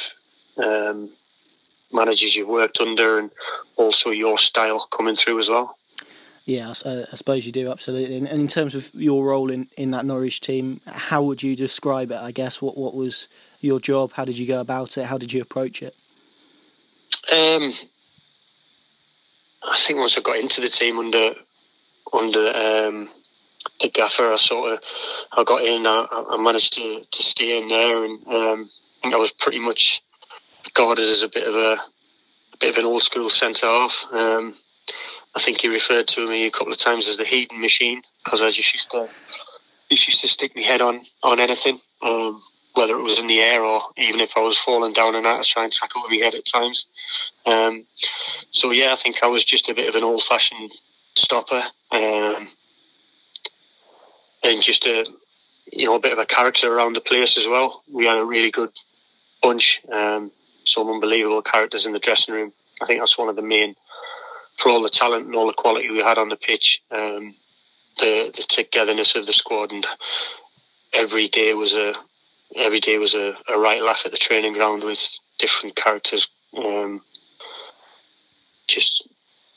[0.64, 1.10] um,
[1.92, 3.32] managers you've worked under and
[3.76, 5.78] also your style coming through as well.
[6.46, 8.18] Yeah, I, I suppose you do absolutely.
[8.18, 12.12] And, in terms of your role in, in that Norwich team, how would you describe
[12.12, 12.18] it?
[12.18, 13.28] I guess what what was
[13.62, 14.14] your job?
[14.14, 15.06] How did you go about it?
[15.06, 15.96] How did you approach it?
[17.32, 17.72] Um,
[19.64, 21.34] I think once I got into the team under
[22.12, 23.10] under um,
[23.80, 24.80] the gaffer, I sort of
[25.32, 25.86] I got in.
[25.86, 28.70] I, I managed to, to stay in there, and um,
[29.04, 30.02] I was pretty much
[30.66, 31.74] regarded as a bit of a,
[32.54, 34.06] a bit of an old school centre half.
[34.12, 34.56] Um,
[35.36, 38.42] I think he referred to me a couple of times as the heating machine because
[38.42, 39.08] I just used to
[39.90, 42.40] just used to stick my head on on anything, um,
[42.74, 45.40] whether it was in the air or even if I was falling down and out,
[45.40, 46.86] I try and tackle with my head at times.
[47.46, 47.86] Um,
[48.52, 50.72] so yeah, I think I was just a bit of an old fashioned
[51.16, 51.64] stopper.
[51.92, 52.50] Um,
[54.44, 55.06] and just a
[55.72, 57.84] you know a bit of a character around the place as well.
[57.92, 58.72] We had a really good
[59.42, 60.32] bunch, um,
[60.74, 62.54] some unbelievable characters in the dressing room.
[62.82, 63.76] I think that's one of the main
[64.58, 66.82] for all the talent and all the quality we had on the pitch.
[66.92, 67.36] Um,
[67.98, 69.86] the the togetherness of the squad and
[70.94, 71.94] every day was a
[72.56, 75.00] every day was a, a right laugh at the training ground with
[75.38, 76.28] different characters.
[76.58, 77.02] Um,
[78.68, 79.08] just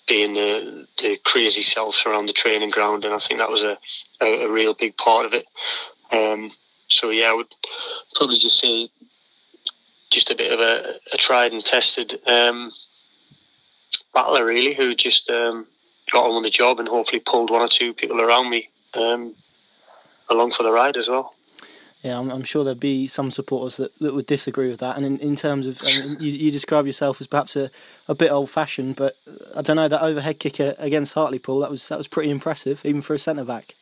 [0.07, 3.79] being the the crazy selves around the training ground, and I think that was a
[4.21, 5.47] a, a real big part of it.
[6.11, 6.51] Um,
[6.89, 7.55] so yeah, I would
[8.15, 8.89] probably just say
[10.13, 12.71] just a bit of a, a tried and tested um,
[14.15, 15.67] battler, really, who just um,
[16.13, 19.35] got on with the job and hopefully pulled one or two people around me um,
[20.29, 21.35] along for the ride as well
[22.03, 24.97] yeah, I'm, I'm, sure there'd be some supporters that, that would disagree with that.
[24.97, 27.71] And in, in terms of, I mean, you, you, describe yourself as perhaps a,
[28.09, 29.17] a bit old fashioned, but
[29.55, 33.03] I don't know that overhead kicker against Hartlepool that was that was pretty impressive, even
[33.03, 33.77] for a centre back.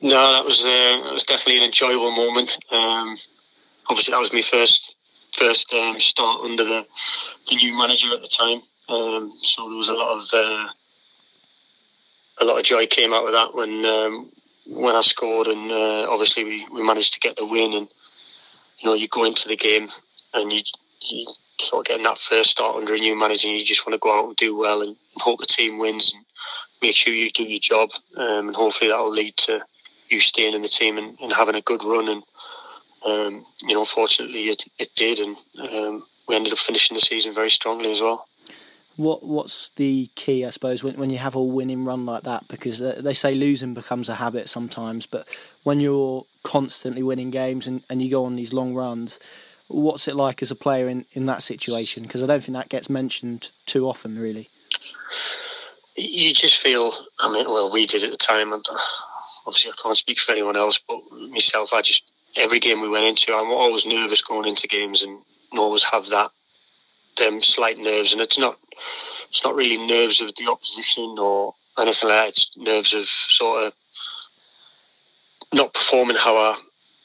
[0.00, 2.56] No, that was uh, that was definitely an enjoyable moment.
[2.70, 3.16] Um,
[3.88, 4.94] obviously, that was my first
[5.38, 6.86] first um, start under the
[7.48, 10.68] the new manager at the time, um, so there was a lot of uh,
[12.38, 14.30] a lot of joy came out of that when um,
[14.66, 17.72] when I scored, and uh, obviously we, we managed to get the win.
[17.72, 17.88] And
[18.78, 19.88] you know, you go into the game
[20.34, 20.60] and you,
[21.00, 21.26] you
[21.60, 23.98] sort of getting that first start under a new manager, and you just want to
[23.98, 26.22] go out and do well and, hope the team wins and
[26.82, 29.60] make sure you do your job, um, and hopefully that will lead to
[30.10, 32.06] you staying in the team and, and having a good run.
[32.06, 32.22] And
[33.06, 37.32] um, you know, fortunately, it, it did, and um, we ended up finishing the season
[37.32, 38.28] very strongly as well.
[38.96, 42.48] What what's the key, I suppose, when when you have a winning run like that?
[42.48, 45.28] Because they say losing becomes a habit sometimes, but
[45.62, 49.20] when you're constantly winning games and, and you go on these long runs,
[49.68, 52.04] what's it like as a player in, in that situation?
[52.04, 54.48] Because I don't think that gets mentioned too often, really.
[55.96, 58.64] You just feel, I mean, well, we did at the time, and
[59.46, 63.04] obviously I can't speak for anyone else, but myself, I just every game we went
[63.04, 65.18] into, I'm always nervous going into games and
[65.52, 66.30] always have that
[67.16, 68.58] them slight nerves, and it's not
[69.28, 72.28] it's not really nerves of the opposition or anything like that.
[72.28, 73.72] It's nerves of sort of
[75.52, 76.58] not performing how I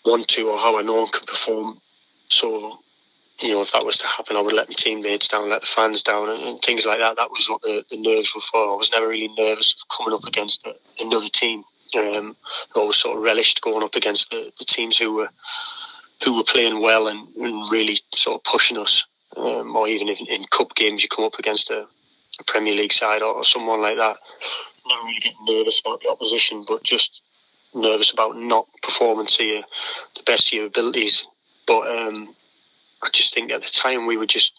[0.06, 1.82] want to or how I know I can perform.
[2.28, 2.80] So,
[3.40, 5.68] you know, if that was to happen, I would let my teammates down, let the
[5.68, 7.18] fans down, and, and things like that.
[7.18, 8.74] That was what the, the nerves were for.
[8.74, 10.66] I was never really nervous of coming up against
[11.00, 11.64] another team.
[11.96, 12.36] Um,
[12.76, 15.30] always sort of relished going up against the, the teams who were
[16.24, 19.06] who were playing well and, and really sort of pushing us.
[19.36, 21.88] Um, or even in, in, cup games, you come up against a,
[22.40, 24.18] a Premier League side or, or, someone like that.
[24.88, 27.24] Never really getting nervous about the opposition, but just
[27.74, 29.64] nervous about not performing to your,
[30.18, 31.26] the best of your abilities.
[31.66, 32.36] But um,
[33.02, 34.54] I just think at the time we were just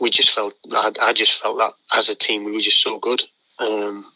[0.00, 2.98] we just felt I, I, just felt that as a team we were just so
[2.98, 3.22] good,
[3.60, 4.06] um,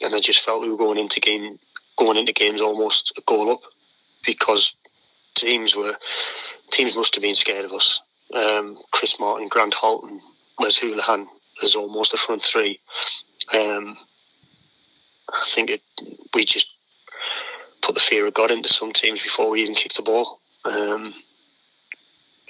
[0.00, 1.58] and I just felt we were going into game
[1.96, 3.60] going into games almost a goal up
[4.24, 4.74] because
[5.34, 5.96] teams were
[6.70, 8.00] teams must have been scared of us.
[8.32, 10.20] Um, Chris Martin, Grant Holt, and
[10.58, 11.26] Wes Hoolahan
[11.62, 12.80] as almost a front three.
[13.52, 13.96] Um,
[15.32, 15.82] I think it,
[16.34, 16.68] we just
[17.82, 20.40] put the fear of God into some teams before we even kicked the ball.
[20.64, 21.14] Um,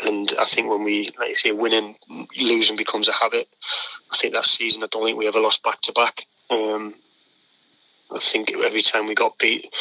[0.01, 1.97] and I think when we, like you say, winning,
[2.37, 3.49] losing becomes a habit.
[4.13, 6.27] I think that season, I don't think we ever lost back to back.
[6.51, 6.95] Um,
[8.15, 9.75] I think every time we got beat,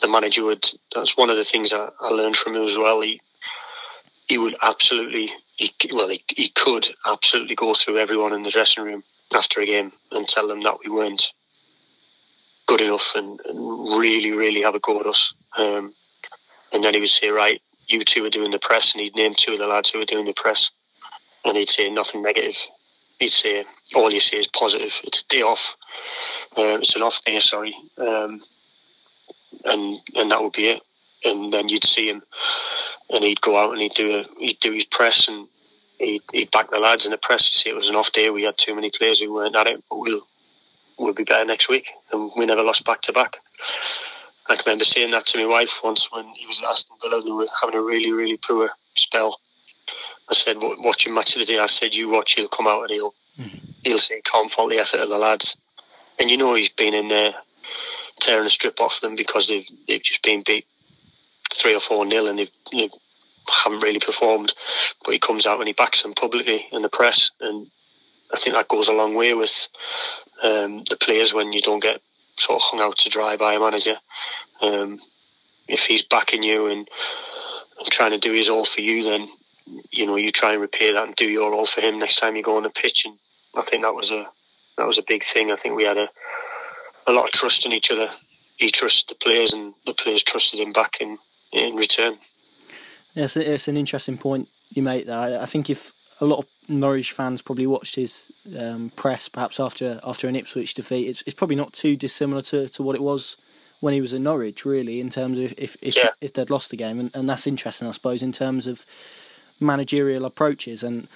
[0.00, 0.68] the manager would.
[0.94, 3.00] That's one of the things I, I learned from him as well.
[3.00, 3.20] He
[4.30, 8.84] he would absolutely, he, well, he, he could absolutely go through everyone in the dressing
[8.84, 9.02] room
[9.34, 11.32] after a game and tell them that we weren't
[12.66, 13.58] good enough and, and
[13.98, 15.34] really, really have a go at us.
[15.58, 15.94] Um,
[16.72, 19.34] and then he would say, right, you two are doing the press, and he'd name
[19.34, 20.70] two of the lads who were doing the press,
[21.44, 22.56] and he'd say nothing negative.
[23.18, 23.64] He'd say
[23.96, 24.94] all you say is positive.
[25.02, 25.76] It's a day off.
[26.56, 28.40] Uh, it's an off day, sorry, um,
[29.64, 30.82] and and that would be it.
[31.24, 32.22] And then you'd see him,
[33.10, 35.46] and he'd go out and he'd do a, he'd do his press, and
[35.98, 37.52] he'd, he'd back the lads in the press.
[37.52, 38.30] You see, it was an off day.
[38.30, 40.26] We had too many players who weren't at it, but we'll
[40.98, 41.90] we'll be better next week.
[42.12, 43.36] And we never lost back to back.
[44.48, 47.22] I can remember saying that to my wife once when he was at Aston Villa.
[47.22, 49.40] They were having a really, really poor spell.
[50.28, 52.34] I said, "Watching match of the day." I said, "You watch.
[52.34, 53.58] He'll come out and he'll mm-hmm.
[53.84, 55.56] he'll say can't fault the effort of the lads."
[56.20, 57.34] And you know he's been in there
[58.20, 60.66] tearing a strip off them because they've they've just been beat
[61.54, 62.90] three or four nil and they've, they
[63.64, 64.52] haven't really performed.
[65.04, 67.68] But he comes out and he backs them publicly in the press, and
[68.32, 69.68] I think that goes a long way with
[70.42, 72.02] um, the players when you don't get
[72.36, 73.96] sort of hung out to dry by a manager.
[74.60, 74.98] Um,
[75.68, 76.88] if he's backing you and,
[77.78, 79.26] and trying to do his all for you, then
[79.90, 82.36] you know you try and repay that and do your all for him next time
[82.36, 83.06] you go on the pitch.
[83.06, 83.16] And
[83.56, 84.28] I think that was a
[84.80, 85.52] that was a big thing.
[85.52, 86.08] I think we had a
[87.06, 88.10] a lot of trust in each other.
[88.56, 91.18] He trusted the players, and the players trusted him back in
[91.52, 92.16] in return.
[93.14, 95.40] Yes, it's an interesting point you make there.
[95.40, 100.00] I think if a lot of Norwich fans probably watched his um, press perhaps after
[100.02, 101.08] after an Ipswich defeat.
[101.08, 103.36] It's, it's probably not too dissimilar to, to what it was
[103.80, 106.10] when he was at Norwich, really, in terms of if if, yeah.
[106.22, 108.86] if they'd lost the game, and, and that's interesting, I suppose, in terms of
[109.58, 111.06] managerial approaches and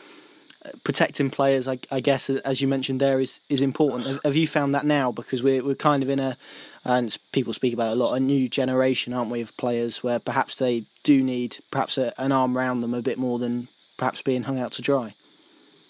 [0.85, 1.68] protecting players.
[1.68, 4.07] I, I guess, as you mentioned, there is is important.
[4.07, 5.12] Have, have, you found that now?
[5.12, 6.37] Because we're we're kind of in a,
[6.85, 10.57] and people speak about a lot, a new generation, aren't we, of players where perhaps
[10.57, 14.44] they do need perhaps a, an arm around them a bit more than perhaps being
[14.44, 15.14] hung out to dry.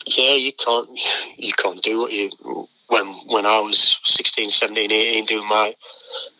[0.06, 0.88] Yeah, you can't
[1.36, 2.30] you can't do what you
[2.88, 5.74] when when I was 16, 17, 18 doing my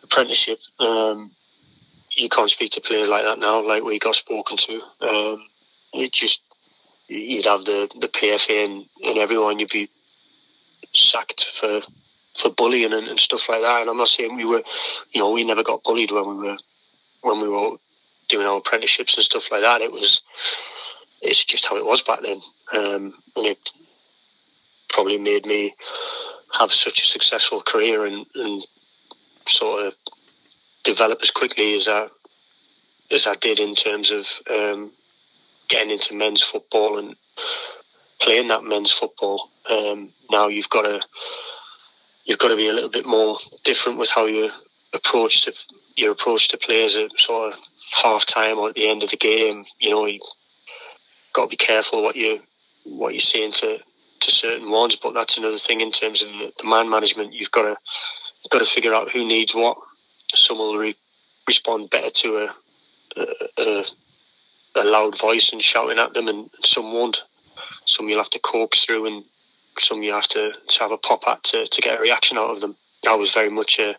[0.03, 0.59] apprenticeship.
[0.79, 1.31] Um,
[2.15, 4.81] you can't speak to players like that now, like we got spoken to.
[5.01, 5.47] Um,
[5.93, 6.41] it just
[7.07, 9.59] you'd have the the PFA and, and everyone.
[9.59, 9.89] You'd be
[10.93, 11.81] sacked for
[12.37, 13.81] for bullying and, and stuff like that.
[13.81, 14.63] And I'm not saying we were,
[15.11, 16.57] you know, we never got bullied when we were
[17.21, 17.77] when we were
[18.27, 19.81] doing our apprenticeships and stuff like that.
[19.81, 20.21] It was
[21.21, 22.41] it's just how it was back then,
[22.73, 23.71] um, and it
[24.89, 25.75] probably made me
[26.57, 28.65] have such a successful career and, and
[29.47, 29.93] sort of
[30.83, 32.07] develop as quickly as I
[33.11, 34.91] as I did in terms of um,
[35.75, 37.15] getting into men's football and
[38.21, 39.49] playing that men's football.
[39.69, 41.01] Um, now you've got to
[42.23, 44.51] you've got to be a little bit more different with how you
[44.93, 45.53] approach to
[45.97, 47.59] your approach to players at sort of
[48.03, 49.65] half time or at the end of the game.
[49.79, 50.19] You know, you
[51.33, 52.39] got to be careful what you
[52.85, 53.79] what you're saying to
[54.21, 54.95] to certain ones.
[54.95, 57.33] But that's another thing in terms of the, man management.
[57.33, 57.75] You've got to
[58.43, 59.77] you've got to figure out who needs what.
[60.33, 60.97] Some will re-
[61.47, 62.55] respond better to a,
[63.17, 63.25] a,
[63.57, 63.85] a,
[64.75, 67.23] a loud voice and shouting at them, and some won't.
[67.85, 69.23] Some you'll have to coax through, and
[69.77, 72.51] some you have to, to have a pop at to, to get a reaction out
[72.51, 72.75] of them.
[73.07, 73.95] I was very much a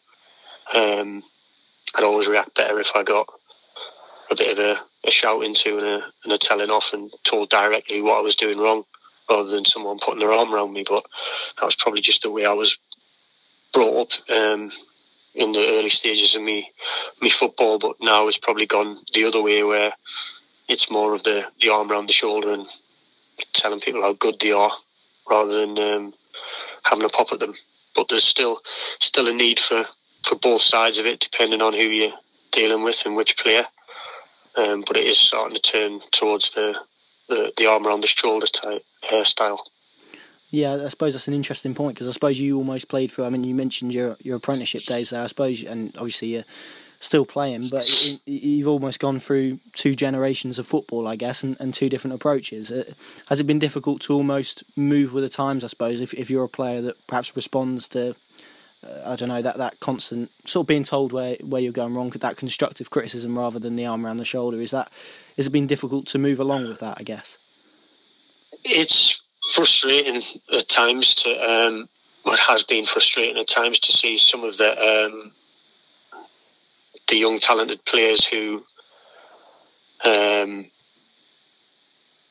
[0.74, 1.22] um,
[1.94, 3.28] I'd always react better if I got
[4.30, 7.48] a bit of a, a shout into and a, and a telling off and told
[7.48, 8.84] directly what I was doing wrong
[9.30, 10.84] rather than someone putting their arm around me.
[10.86, 11.04] But
[11.58, 12.76] that was probably just the way I was
[13.72, 14.70] brought up um,
[15.34, 16.70] in the early stages of me
[17.20, 17.78] me football.
[17.78, 19.92] But now it's probably gone the other way where
[20.68, 22.66] it's more of the, the arm around the shoulder and
[23.52, 24.72] telling people how good they are
[25.28, 26.14] rather than um,
[26.82, 27.54] having a pop at them.
[27.94, 28.60] But there's still
[29.00, 29.84] still a need for,
[30.24, 32.12] for both sides of it, depending on who you're
[32.52, 33.66] dealing with and which player.
[34.56, 36.74] Um, but it is starting to turn towards the,
[37.28, 39.58] the, the arm around the shoulder type hairstyle.
[40.50, 43.24] Yeah, I suppose that's an interesting point because I suppose you almost played for.
[43.24, 45.22] I mean, you mentioned your your apprenticeship days there.
[45.22, 46.44] I suppose, and obviously you're
[47.00, 47.86] still playing, but
[48.26, 52.72] you've almost gone through two generations of football, I guess, and, and two different approaches.
[52.72, 52.92] Uh,
[53.28, 55.64] has it been difficult to almost move with the times?
[55.64, 58.16] I suppose if if you're a player that perhaps responds to
[58.84, 61.94] uh, I don't know that that constant sort of being told where where you're going
[61.94, 64.60] wrong, that constructive criticism rather than the arm around the shoulder.
[64.60, 64.90] Is that
[65.36, 66.96] has it been difficult to move along with that?
[66.98, 67.38] I guess
[68.64, 69.20] it's
[69.52, 71.88] frustrating at times to um,
[72.26, 75.32] it has been frustrating at times to see some of the um,
[77.08, 78.64] the young talented players who
[80.04, 80.70] um,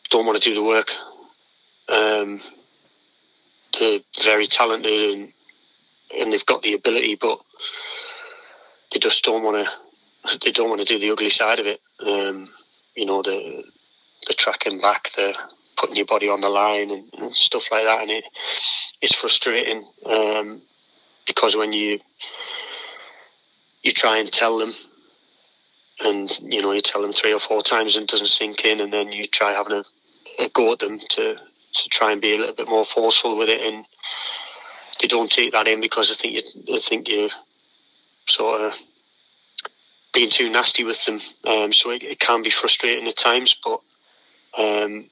[0.10, 0.92] don't want to do the work.
[1.90, 2.42] Um,
[3.80, 5.34] they're very talented and
[6.18, 7.40] and they've got the ability, but
[8.94, 10.40] they just don't want to.
[10.44, 11.82] They don't want to do the ugly side of it.
[12.06, 12.50] Um,
[12.96, 13.64] you know the
[14.28, 15.36] the tracking back, the
[15.78, 18.02] putting your body on the line and, and stuff like that.
[18.02, 18.24] And it,
[19.02, 20.62] it's frustrating um,
[21.28, 22.00] because when you
[23.86, 24.74] you try and tell them,
[26.04, 28.82] and you know you tell them three or four times and it doesn't sink in,
[28.82, 32.34] and then you try having a, a go at them to to try and be
[32.34, 33.86] a little bit more forceful with it, and
[35.00, 37.30] they don't take that in because I think you I think you
[38.28, 38.74] sort of
[40.16, 41.20] being too nasty with them.
[41.46, 43.82] Um, so it, it, can be frustrating at times, but
[44.58, 45.06] um,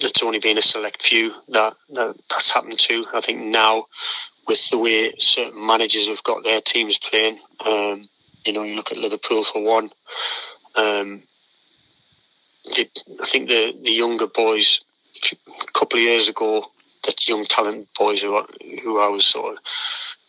[0.00, 3.06] it's only been a select few that, that that's happened to.
[3.14, 3.86] I think now,
[4.46, 8.02] with the way certain managers have got their teams playing, um,
[8.44, 9.90] you know, you look at Liverpool for one.
[10.76, 11.22] Um,
[12.66, 12.86] I
[13.24, 14.80] think the the younger boys,
[15.32, 16.64] a couple of years ago,
[17.04, 18.42] the young talent boys who
[18.82, 19.58] who I was sort of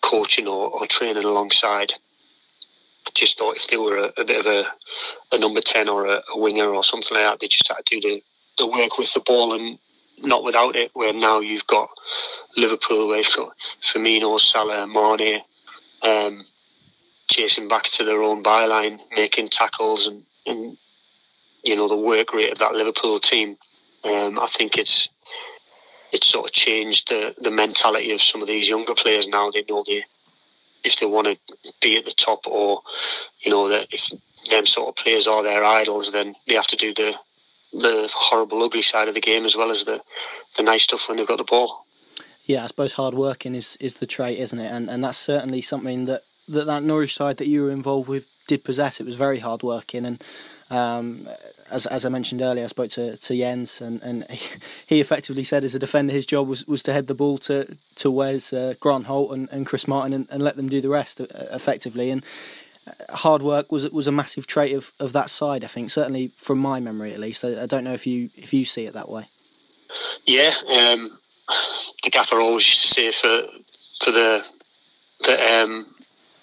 [0.01, 1.93] coaching or, or training alongside,
[3.08, 4.65] I just thought if they were a, a bit of a,
[5.32, 7.99] a number ten or a, a winger or something like that, they just had to
[7.99, 8.23] do the
[8.58, 9.80] the work with the ball and
[10.19, 10.91] not without it.
[10.93, 11.89] Where now you've got
[12.57, 15.41] Liverpool, where you've got Firmino, Salah, Mane,
[16.01, 16.43] um,
[17.27, 20.77] chasing back to their own byline, making tackles, and, and
[21.63, 23.57] you know the work rate of that Liverpool team.
[24.03, 25.09] Um, I think it's
[26.11, 29.51] it's sort of changed the the mentality of some of these younger players now.
[29.51, 30.05] They know they
[30.83, 32.81] if they want to be at the top, or
[33.39, 34.07] you know that if
[34.49, 37.13] them sort of players are their idols, then they have to do the
[37.73, 40.01] the horrible, ugly side of the game as well as the
[40.57, 41.84] the nice stuff when they've got the ball.
[42.45, 44.71] Yeah, I suppose hard working is, is the trait, isn't it?
[44.71, 48.27] And and that's certainly something that, that that Norwich side that you were involved with
[48.47, 48.99] did possess.
[48.99, 50.23] It was very hard working, and
[50.69, 51.27] um,
[51.71, 54.25] as as I mentioned earlier, I spoke to, to Jens, and, and
[54.88, 57.77] he effectively said as a defender, his job was, was to head the ball to
[57.95, 60.89] to Wes, uh, Grant Holt, and, and Chris Martin, and, and let them do the
[60.89, 62.12] rest uh, effectively.
[62.12, 62.23] And
[63.10, 65.63] hard work was was a massive trait of, of that side.
[65.63, 67.43] I think certainly from my memory at least.
[67.43, 69.27] I, I don't know if you if you see it that way.
[70.25, 71.17] Yeah, um,
[72.03, 73.47] the gaffer always used to say for
[74.03, 74.45] for the
[75.21, 75.95] the um,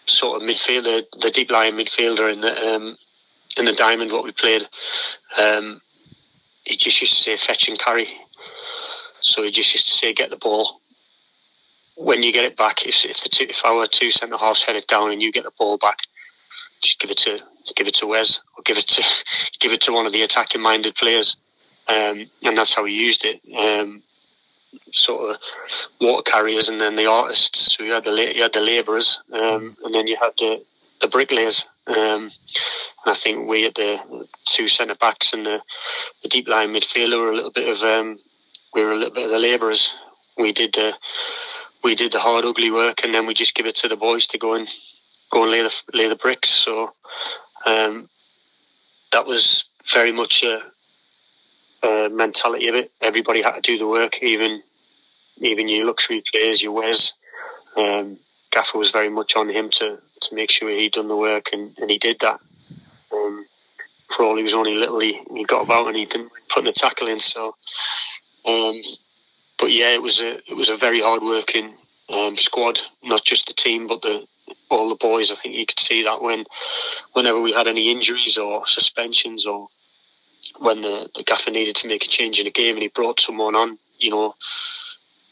[0.07, 2.97] sort of midfielder, the deep lying midfielder in the um,
[3.57, 4.63] in the diamond what we played.
[5.37, 5.81] Um,
[6.65, 8.09] he just used to say fetch and carry.
[9.21, 10.81] So he just used to say get the ball.
[11.97, 14.77] When you get it back, if, if, the two, if our two centre halves head
[14.77, 15.99] it down and you get the ball back,
[16.81, 17.39] just give it to
[17.77, 19.05] give it to Wes or give it to
[19.61, 21.37] give it to one of the attacking minded players,
[21.89, 23.41] um, and that's how he used it.
[23.57, 24.03] Um,
[24.91, 25.41] sort of
[26.01, 27.77] water carriers, and then the artists.
[27.77, 30.63] So you had the you had the labourers, um, and then you had the
[31.01, 31.67] the bricklayers.
[31.87, 32.31] Um,
[33.05, 35.61] and I think we at the two centre backs and the,
[36.23, 38.17] the deep line midfielder were a little bit of um,
[38.73, 39.93] we were a little bit of the labourers.
[40.39, 40.97] We did the
[41.83, 44.27] we did the hard, ugly work, and then we just give it to the boys
[44.29, 44.69] to go and
[45.31, 46.51] go and lay the lay the bricks.
[46.51, 46.93] So
[47.67, 48.09] um,
[49.11, 50.63] that was very much a,
[51.83, 52.91] a, mentality of it.
[53.01, 54.63] Everybody had to do the work, even
[55.39, 57.15] even your luxury players, your Wes.
[57.77, 58.19] Um,
[58.51, 61.77] Gaffer was very much on him to, to make sure he'd done the work, and,
[61.79, 62.39] and he did that.
[63.13, 63.47] Um,
[64.15, 66.73] for all he was only little, he, he got about and he didn't put a
[66.73, 67.19] tackle in.
[67.19, 67.57] So,
[68.45, 68.81] um,
[69.59, 71.75] but yeah, it was a it was a very hard working
[72.11, 74.27] um, squad, not just the team, but the
[74.71, 75.31] all the boys.
[75.31, 76.45] I think you could see that when,
[77.13, 79.69] whenever we had any injuries or suspensions or
[80.59, 83.21] when the, the gaffer needed to make a change in a game and he brought
[83.21, 84.35] someone on, you know,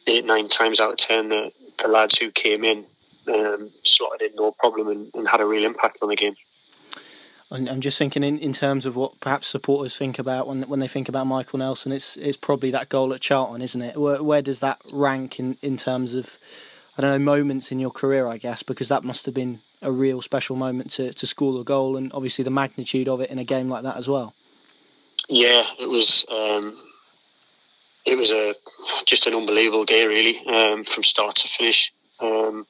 [0.06, 1.52] eight, nine times out of ten, the,
[1.82, 2.84] the lads who came in
[3.28, 6.34] um, slotted in no problem and, and, had a real impact on the game.
[7.52, 10.86] I'm just thinking in, in terms of what perhaps supporters think about when when they
[10.86, 11.90] think about Michael Nelson.
[11.90, 13.96] It's it's probably that goal at Charlton, isn't it?
[13.96, 16.38] Where, where does that rank in, in terms of
[16.96, 18.28] I don't know moments in your career?
[18.28, 21.64] I guess because that must have been a real special moment to to score a
[21.64, 24.32] goal, and obviously the magnitude of it in a game like that as well.
[25.30, 26.26] Yeah, it was.
[26.28, 26.76] Um,
[28.04, 28.54] it was a
[29.06, 31.92] just an unbelievable day, really, um, from start to finish.
[32.18, 32.66] Um,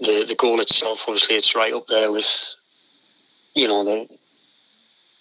[0.00, 2.54] the the goal itself, obviously, it's right up there with,
[3.54, 4.08] you know, the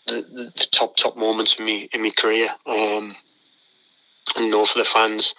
[0.08, 2.48] the, the top top moments in me in my career.
[2.66, 3.14] Um,
[4.36, 5.34] and know for the fans,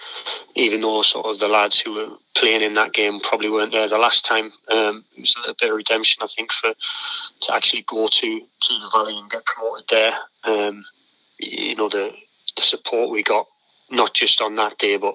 [0.55, 3.89] even though sort of the lads who were playing in that game probably weren't there
[3.89, 6.74] the last time, um, it was a bit of redemption, I think, for
[7.41, 10.12] to actually go to to the Valley and get promoted there.
[10.45, 10.85] Um,
[11.39, 12.12] you know the
[12.57, 13.47] the support we got,
[13.91, 15.14] not just on that day, but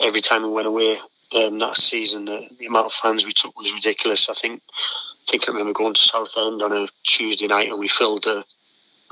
[0.00, 0.98] every time we went away
[1.34, 4.28] um, that season, the, the, amount of fans we took was ridiculous.
[4.28, 7.88] I think I think I remember going to Southend on a Tuesday night and we
[7.88, 8.44] filled the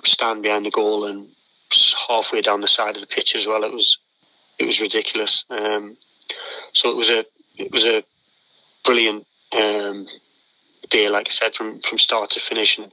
[0.05, 1.29] stand behind the goal and
[2.09, 3.65] halfway down the side of the pitch as well.
[3.65, 3.99] It was
[4.59, 5.45] it was ridiculous.
[5.51, 5.97] Um,
[6.73, 7.25] so it was a
[7.57, 8.05] it was a
[8.85, 10.07] brilliant um,
[10.89, 12.93] day, like I said, from, from start to finish, and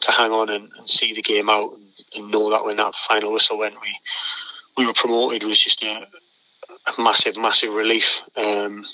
[0.00, 2.94] to hang on and, and see the game out and, and, know that when that
[2.94, 3.96] final whistle went, we
[4.76, 6.06] we were promoted was just a,
[6.86, 8.20] a massive, massive relief.
[8.36, 8.84] Um,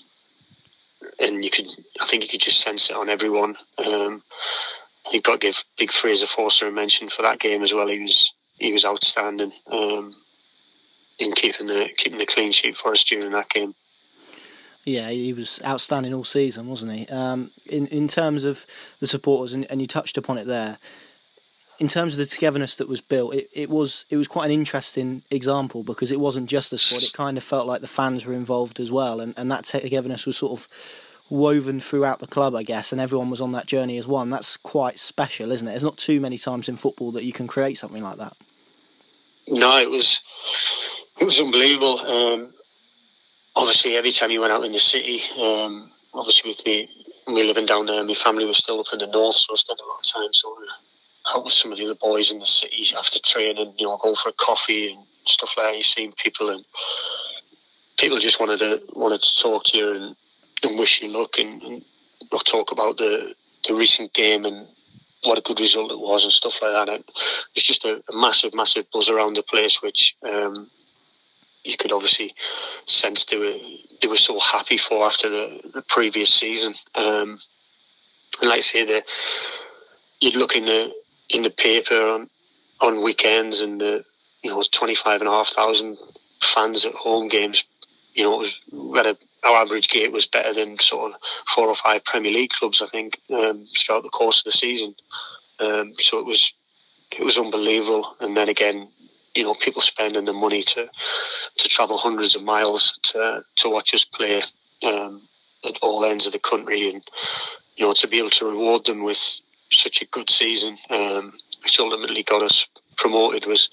[1.18, 1.68] and you could,
[2.00, 3.56] I think you could just sense it on everyone.
[3.78, 4.22] Um,
[5.12, 7.88] you've got to give big Fraser Forster a mention for that game as well.
[7.88, 10.14] He was he was outstanding um,
[11.18, 13.74] in keeping the keeping the clean sheet for us during that game.
[14.84, 17.08] Yeah, he was outstanding all season, wasn't he?
[17.08, 18.66] Um, in in terms of
[19.00, 20.78] the supporters, and, and you touched upon it there.
[21.78, 24.52] In terms of the togetherness that was built, it, it was it was quite an
[24.52, 28.24] interesting example because it wasn't just the squad; it kind of felt like the fans
[28.24, 30.68] were involved as well, and, and that togetherness was sort of
[31.30, 34.30] woven throughout the club, I guess, and everyone was on that journey as one.
[34.30, 35.72] That's quite special, isn't it?
[35.72, 38.34] There's not too many times in football that you can create something like that.
[39.48, 40.20] No, it was
[41.18, 42.00] it was unbelievable.
[42.00, 42.52] Um,
[43.54, 46.88] obviously every time you went out in the city, um, obviously with me,
[47.26, 49.80] me living down there, my family was still up in the north, so I spent
[49.80, 50.68] a lot of time sort of
[51.34, 54.14] out with some of the other boys in the city after training, you know, go
[54.14, 55.76] for a coffee and stuff like that.
[55.76, 56.64] You seeing people and
[57.98, 60.16] people just wanted to wanted to talk to you and,
[60.62, 61.84] and wish you luck and, and
[62.44, 63.34] talk about the
[63.66, 64.66] the recent game and
[65.24, 67.02] what a good result it was and stuff like that.
[67.54, 70.70] It's just a, a massive, massive buzz around the place, which um,
[71.64, 72.34] you could obviously
[72.86, 73.56] sense they were
[74.00, 76.74] they were so happy for after the, the previous season.
[76.94, 77.38] Um,
[78.40, 79.02] and like I say, the,
[80.20, 80.92] you'd look in the
[81.30, 82.30] in the paper on
[82.80, 84.04] on weekends and the
[84.42, 85.98] you know twenty five and a half thousand
[86.42, 87.64] fans at home games.
[88.14, 88.60] You know, it was
[89.06, 89.16] a,
[89.46, 91.20] our average gate was better than sort of
[91.54, 92.82] four or five Premier League clubs.
[92.82, 94.94] I think um, throughout the course of the season.
[95.58, 96.52] Um, so it was
[97.12, 98.16] it was unbelievable.
[98.20, 98.88] And then again,
[99.34, 100.88] you know, people spending the money to
[101.58, 104.42] to travel hundreds of miles to to watch us play
[104.84, 105.22] um,
[105.64, 107.02] at all ends of the country, and
[107.76, 109.40] you know, to be able to reward them with
[109.70, 111.32] such a good season, um,
[111.62, 112.66] which ultimately got us
[112.96, 113.70] promoted, was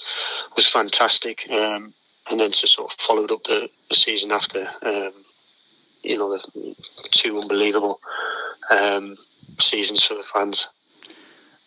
[0.55, 1.47] was fantastic.
[1.49, 1.93] Um,
[2.29, 5.11] and then to sort of follow up the, the season after, um,
[6.03, 6.75] you know, the
[7.11, 7.99] two unbelievable
[8.69, 9.15] um,
[9.59, 10.67] seasons for the fans.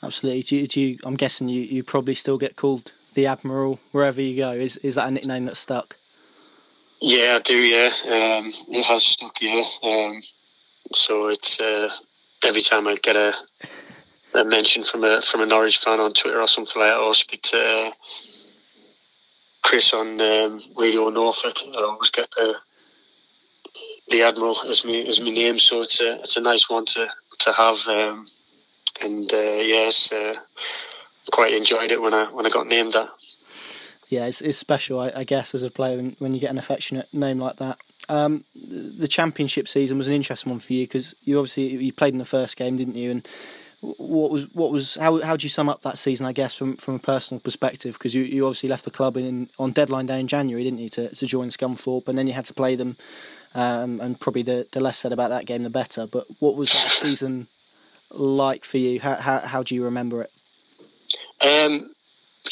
[0.03, 0.43] Absolutely.
[0.43, 4.21] Do you, do you, I'm guessing you, you probably still get called the Admiral wherever
[4.21, 4.53] you go.
[4.53, 5.97] Is is that a nickname that's stuck?
[7.01, 7.57] Yeah, I do.
[7.57, 9.41] Yeah, um, it has stuck.
[9.41, 10.21] Yeah, um,
[10.95, 11.89] so it's uh,
[12.45, 13.35] every time I get a,
[14.35, 17.15] a mention from a from a Norwich fan on Twitter or something like that, or
[17.15, 17.91] speak to uh,
[19.63, 22.55] Chris on um, Radio Norfolk, I always get the
[24.11, 25.59] the Admiral as me as my name.
[25.59, 27.09] So it's a it's a nice one to
[27.41, 27.87] to have.
[27.89, 28.27] Um,
[29.01, 30.35] and uh, yes, uh,
[31.31, 33.11] quite enjoyed it when I when I got named that.
[34.09, 36.59] Yeah, it's, it's special, I, I guess, as a player when, when, you get an
[36.59, 37.79] affectionate name like that.
[38.09, 42.13] Um, the championship season was an interesting one for you because you obviously you played
[42.13, 43.11] in the first game, didn't you?
[43.11, 43.29] And
[43.81, 46.25] what was what was how how do you sum up that season?
[46.25, 49.51] I guess from from a personal perspective, because you, you obviously left the club in
[49.59, 52.47] on deadline day in January, didn't you, to to join Scunthorpe, and then you had
[52.47, 52.97] to play them.
[53.57, 56.07] Um, and probably the, the less said about that game, the better.
[56.07, 57.49] But what was that season
[58.11, 59.01] like for you?
[59.01, 60.31] How, how how do you remember it?
[61.41, 61.95] Um,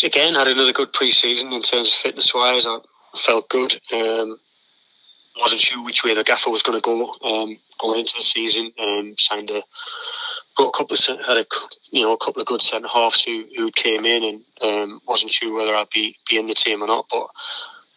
[0.02, 2.64] again, had another good pre-season in terms of fitness-wise.
[2.66, 2.78] I
[3.16, 3.80] felt good.
[3.92, 4.38] Um,
[5.38, 8.72] wasn't sure which way the gaffer was going to go um, going into the season.
[8.78, 9.62] Um, signed a
[10.56, 11.46] got a couple of had a
[11.90, 15.32] you know a couple of good centre halves who who came in and um, wasn't
[15.32, 17.06] sure whether I'd be be in the team or not.
[17.10, 17.26] But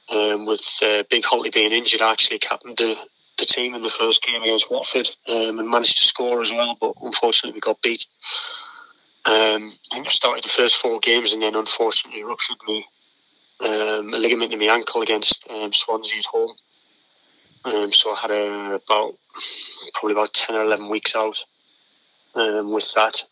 [0.09, 2.95] um, with uh, Big Holty being injured, I actually captained the
[3.37, 6.75] the team in the first game against Watford um, and managed to score as well.
[6.79, 8.05] But unfortunately, we got beat.
[9.25, 12.85] Um, I started the first four games and then unfortunately ruptured me
[13.59, 16.53] um, a ligament in my ankle against um, Swansea at home.
[17.65, 19.15] Um, so I had about
[19.93, 21.43] probably about ten or eleven weeks out
[22.35, 23.23] um, with that.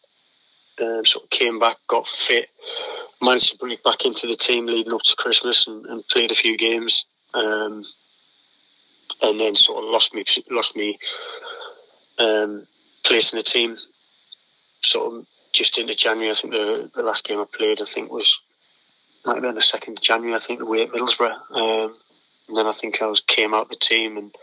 [0.81, 2.49] Um, sort of came back, got fit,
[3.21, 6.35] managed to break back into the team leading up to Christmas and, and played a
[6.35, 7.85] few games, um,
[9.21, 10.97] and then sort of lost me lost me
[12.19, 12.67] um,
[13.03, 13.77] place in the team.
[14.81, 16.31] Sort of just into January.
[16.31, 18.41] I think the, the last game I played, I think was
[19.25, 20.35] might have been the second of January.
[20.35, 21.95] I think the away at Middlesbrough, um,
[22.47, 24.35] and then I think I was came out of the team, and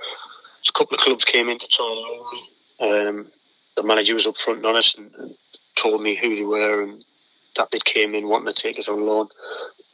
[0.68, 3.18] a couple of clubs came in to try and loan me.
[3.20, 3.26] Um,
[3.76, 5.34] the manager was upfront and honest and, and,
[5.74, 7.02] told me who they were and
[7.56, 9.28] that they came in wanting to take us on loan,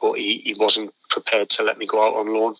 [0.01, 2.55] but he, he wasn't prepared to let me go out on loan,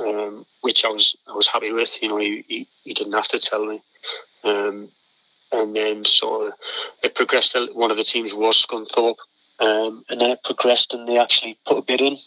[0.00, 2.00] um, which I was I was happy with.
[2.02, 3.82] You know, he, he, he didn't have to tell me.
[4.44, 4.90] Um,
[5.52, 6.52] and then of
[7.02, 7.56] it progressed.
[7.72, 9.16] One of the teams was Scunthorpe,
[9.60, 12.18] um, and then it progressed, and they actually put a bid in.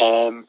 [0.00, 0.46] Um,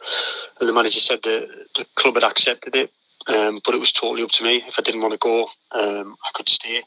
[0.59, 2.91] and the manager said the the club had accepted it,
[3.27, 4.63] um, but it was totally up to me.
[4.67, 6.81] If I didn't want to go, um, I could stay.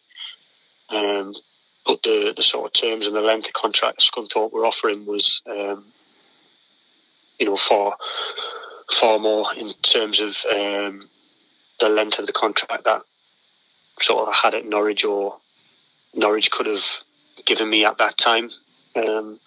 [1.86, 5.40] But the, the sort of terms and the length of contract Scunthorpe were offering was,
[5.46, 5.84] um,
[7.38, 7.96] you know, far
[8.92, 11.02] far more in terms of um,
[11.80, 13.02] the length of the contract that
[14.00, 15.38] sort of I had at Norwich or
[16.14, 16.84] Norwich could have
[17.44, 18.50] given me at that time.
[18.94, 19.40] Um,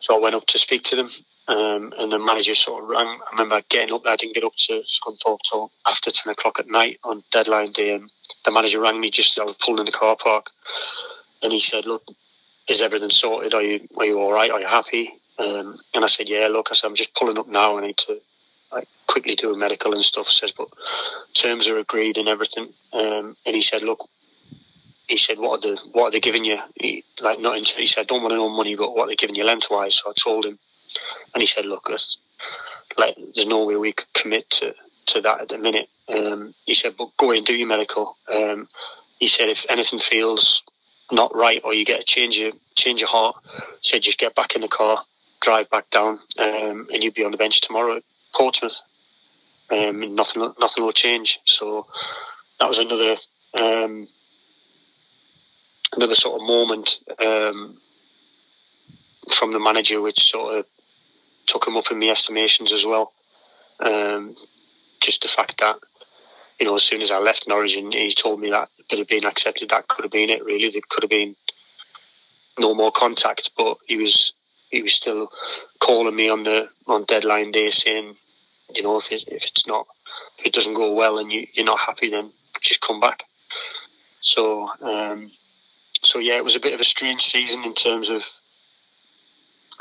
[0.00, 1.08] so I went up to speak to them
[1.48, 3.06] um, and the manager sort of rang.
[3.06, 4.12] I remember getting up there.
[4.12, 7.94] I didn't get up to Scunthorpe till after 10 o'clock at night on deadline day.
[7.94, 8.10] And
[8.44, 10.50] the manager rang me just as I was pulling in the car park.
[11.44, 12.04] And he said, Look,
[12.68, 13.54] is everything sorted?
[13.54, 14.50] Are you, are you all right?
[14.50, 15.12] Are you happy?
[15.38, 17.78] Um, and I said, Yeah, look, I said, I'm just pulling up now.
[17.78, 18.20] I need to
[18.72, 20.28] like, quickly do a medical and stuff.
[20.30, 20.68] Says, But
[21.34, 22.70] terms are agreed and everything.
[22.92, 24.00] Um, and he said, Look,
[25.08, 27.78] he said, "What are the what are they giving you?" He, like not into.
[27.78, 30.14] He said, "Don't want to know money, but what they're giving you lengthwise?" So I
[30.14, 30.58] told him,
[31.34, 34.74] and he said, "Look, there's no way we could commit to,
[35.06, 38.68] to that at the minute." Um, he said, "But go and do your medical." Um,
[39.18, 40.62] he said, "If anything feels
[41.12, 43.36] not right or you get a change of change of heart,
[43.80, 45.04] he said just get back in the car,
[45.40, 48.80] drive back down, um, and you'll be on the bench tomorrow at Portsmouth.
[49.70, 51.86] Um, nothing, nothing will change." So
[52.60, 53.16] that was another
[53.60, 54.08] um,
[55.92, 57.78] another sort of moment um,
[59.30, 60.66] from the manager, which sort of
[61.46, 63.12] took him up in my estimations as well.
[63.80, 64.34] Um,
[65.00, 65.76] just the fact that,
[66.58, 69.06] you know, as soon as I left Norwich and he told me that it had
[69.08, 70.70] been accepted, that could have been it really.
[70.70, 71.36] There could have been
[72.58, 74.32] no more contact, but he was
[74.70, 75.30] he was still
[75.80, 78.16] calling me on the on deadline day saying,
[78.70, 79.86] you know, if it, if it's not
[80.38, 83.24] if it doesn't go well and you, you're not happy, then just come back.
[84.20, 85.30] So um,
[86.02, 88.24] so yeah, it was a bit of a strange season in terms of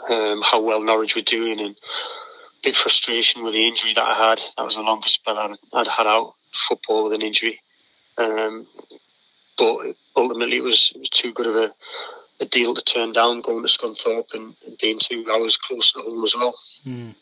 [0.10, 4.30] um, how well Norwich were doing and a bit frustration with the injury that I
[4.30, 4.41] had.
[4.58, 7.60] That was the longest spell I'd, I'd had out football with an injury.
[8.18, 8.68] Um,
[9.58, 11.74] but ultimately, it was, it was too good of a,
[12.41, 16.01] a, deal to turn down going to Scunthorpe and, and being two hours close to
[16.01, 16.56] home as well.
[16.88, 17.16] Mm.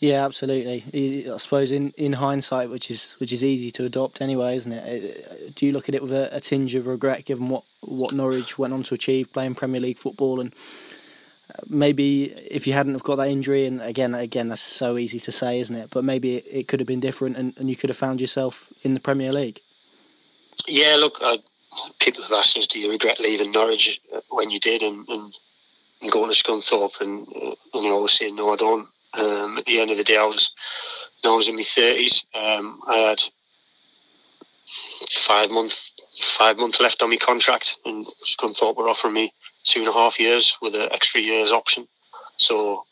[0.00, 1.30] Yeah, absolutely.
[1.30, 5.54] I suppose in, in hindsight, which is which is easy to adopt anyway, isn't it?
[5.54, 8.58] Do you look at it with a, a tinge of regret, given what, what Norwich
[8.58, 10.52] went on to achieve playing Premier League football and
[11.68, 15.32] maybe if you hadn't have got that injury, and again, again, that's so easy to
[15.32, 15.90] say, isn't it?
[15.90, 18.72] But maybe it, it could have been different, and, and, you could have found yourself
[18.82, 19.60] in the Premier League.
[20.66, 21.38] Yeah, look, uh,
[22.00, 24.00] people have asked us, do you regret leaving Norwich
[24.30, 25.38] when you did, and, and,
[26.00, 28.88] and going to Scunthorpe, and, uh, and you know, I was saying no, I don't.
[29.14, 30.50] Um, at the end of the day, I was,
[31.22, 32.24] you know, I was in my thirties.
[32.34, 33.20] Um, I had
[35.08, 35.92] five months,
[36.36, 39.32] five months left on my contract, and Scunthorpe were offering me
[39.62, 41.86] two and a half years with an extra year's option.
[42.38, 42.84] So,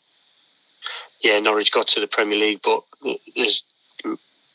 [1.21, 2.83] yeah, Norwich got to the Premier League, but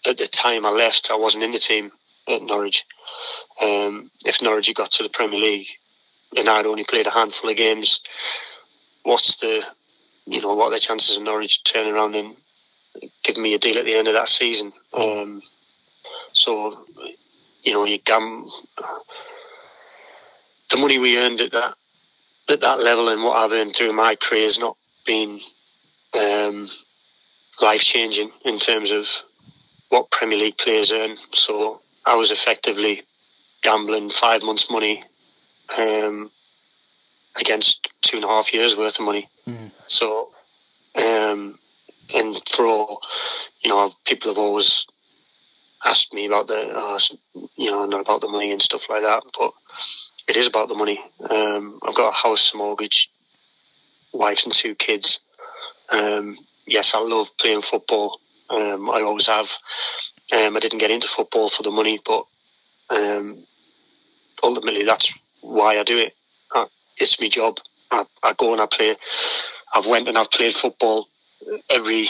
[0.07, 1.91] at the time I left, I wasn't in the team
[2.27, 2.85] at Norwich.
[3.61, 5.69] Um, if Norwich got to the Premier League
[6.37, 8.01] and I'd only played a handful of games,
[9.03, 9.63] what's the,
[10.27, 12.37] you know, what are the chances of Norwich turning around and
[13.23, 14.73] giving me a deal at the end of that season?
[14.93, 15.43] Um,
[16.33, 16.87] so,
[17.63, 18.49] you know, you gam
[20.71, 21.75] the money we earned at that
[22.49, 25.39] at that level and what I've earned through my career has not been
[26.15, 26.67] um,
[27.61, 29.07] life changing in terms of
[29.91, 31.17] what Premier League players earn.
[31.33, 33.03] So I was effectively
[33.63, 35.03] gambling five months' money
[35.77, 36.31] um,
[37.37, 39.29] against two and a half years worth of money.
[39.47, 39.71] Mm.
[39.87, 40.31] So,
[40.95, 41.59] um,
[42.15, 43.01] and for all,
[43.61, 44.87] you know, people have always
[45.85, 46.99] asked me about the, uh,
[47.57, 49.53] you know, not about the money and stuff like that, but
[50.27, 51.01] it is about the money.
[51.31, 53.11] Um, I've got a house mortgage,
[54.13, 55.21] wife and two kids.
[55.91, 56.37] Um,
[56.67, 58.21] yes, I love playing football.
[58.51, 59.51] Um, I always have.
[60.33, 62.25] Um, I didn't get into football for the money, but
[62.91, 63.45] um,
[64.43, 66.15] ultimately that's why I do it.
[66.53, 66.67] I,
[66.97, 67.59] it's my job.
[67.91, 68.97] I, I, go and I play.
[69.75, 71.09] I've went and I've played football
[71.71, 72.09] every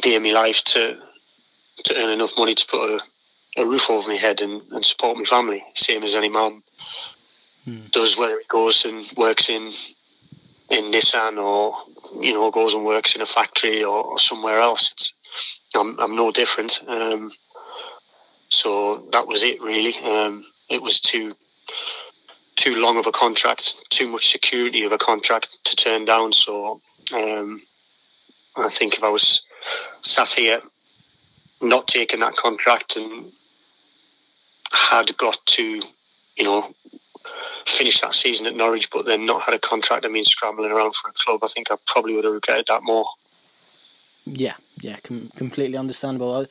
[0.00, 0.98] day of my life to
[1.84, 3.00] to earn enough money to put a,
[3.60, 6.62] a roof over my head and, and support my family, same as any man
[7.64, 7.86] hmm.
[7.90, 9.72] does, whether he goes and works in
[10.70, 11.76] in Nissan or
[12.20, 14.92] you know goes and works in a factory or, or somewhere else.
[14.92, 15.14] It's,
[15.74, 16.80] I'm, I'm no different.
[16.86, 17.30] Um,
[18.52, 19.96] so that was it really.
[20.04, 21.34] Um, it was too
[22.56, 26.32] too long of a contract, too much security of a contract to turn down.
[26.32, 26.80] So
[27.14, 27.60] um,
[28.56, 29.42] I think if I was
[30.02, 30.60] sat here
[31.62, 33.32] not taking that contract and
[34.70, 35.80] had got to,
[36.36, 36.74] you know,
[37.66, 40.94] finish that season at Norwich, but then not had a contract and been scrambling around
[40.94, 43.06] for a club, I think I probably would have regretted that more.
[44.26, 46.34] Yeah, yeah, com- completely understandable.
[46.34, 46.46] I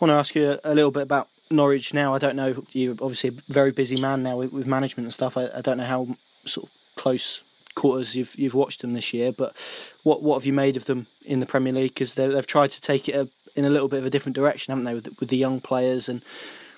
[0.00, 2.14] want to ask you a little bit about Norwich now.
[2.14, 2.64] I don't know.
[2.72, 5.36] You're obviously a very busy man now with, with management and stuff.
[5.36, 7.42] I, I, don't know how sort of close
[7.74, 9.56] quarters you've you've watched them this year, but
[10.02, 11.94] what what have you made of them in the Premier League?
[11.94, 14.72] Because they've tried to take it a, in a little bit of a different direction,
[14.72, 16.22] haven't they, with, with the young players and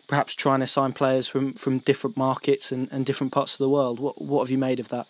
[0.06, 3.68] perhaps trying to sign players from, from different markets and, and different parts of the
[3.68, 3.98] world.
[3.98, 5.06] What what have you made of that?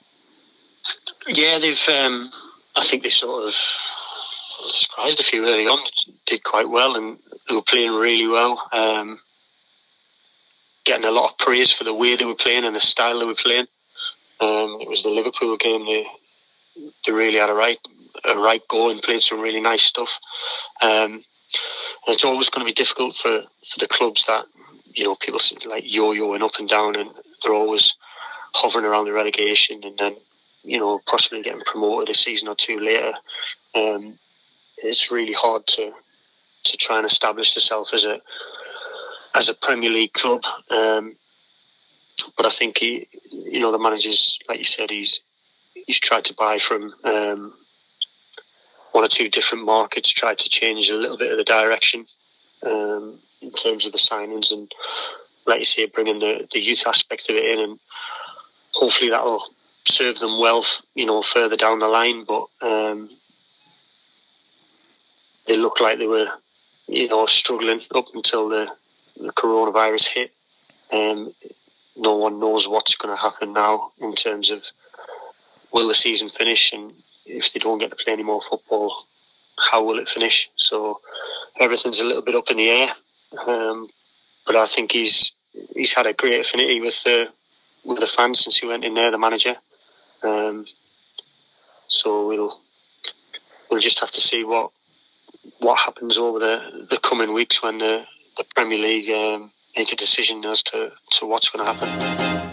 [1.26, 1.88] Yeah, they've.
[1.88, 2.30] Um,
[2.76, 5.78] I think they sort of surprised a few early on.
[6.26, 8.60] Did quite well and they were playing really well.
[8.72, 9.20] Um,
[10.84, 13.26] getting a lot of praise for the way they were playing and the style they
[13.26, 13.66] were playing.
[14.40, 15.86] Um, it was the Liverpool game.
[15.86, 16.06] They
[17.06, 17.78] they really had a right
[18.24, 20.18] a right go and played some really nice stuff.
[20.82, 21.22] Um,
[22.06, 24.44] it's always going to be difficult for, for the clubs that
[24.92, 27.10] you know people like yo-yoing up and down, and
[27.42, 27.94] they're always
[28.54, 30.16] hovering around the relegation, and then
[30.62, 33.12] you know possibly getting promoted a season or two later.
[33.74, 34.18] Um,
[34.78, 35.92] it's really hard to
[36.64, 38.20] to try and establish yourself as a
[39.34, 40.42] as a Premier League club.
[40.70, 41.16] Um,
[42.36, 45.20] but I think he, you know, the manager's like you said, he's
[45.86, 47.54] he's tried to buy from um,
[48.92, 52.06] one or two different markets, tried to change a little bit of the direction
[52.64, 54.70] um, in terms of the signings, and
[55.46, 57.78] like you say, bringing the the youth aspect of it in, and
[58.72, 59.48] hopefully that'll
[59.86, 60.64] serve them well,
[60.94, 62.24] you know, further down the line.
[62.24, 63.10] But um,
[65.46, 66.28] they look like they were,
[66.86, 68.68] you know, struggling up until the,
[69.16, 70.32] the coronavirus hit.
[70.92, 71.34] Um,
[71.96, 74.64] no one knows what's going to happen now in terms of
[75.72, 76.92] will the season finish and
[77.26, 79.06] if they don't get to play any more football,
[79.58, 80.50] how will it finish?
[80.56, 81.00] So
[81.58, 82.92] everything's a little bit up in the air.
[83.46, 83.88] Um,
[84.46, 85.32] but I think he's
[85.74, 87.28] he's had a great affinity with the
[87.84, 89.56] with the fans since he went in there, the manager.
[90.22, 90.66] Um,
[91.88, 92.60] so we'll
[93.70, 94.70] we'll just have to see what
[95.58, 98.04] what happens over the, the coming weeks when the,
[98.36, 102.43] the Premier League um, make a decision as to, to what's going to happen.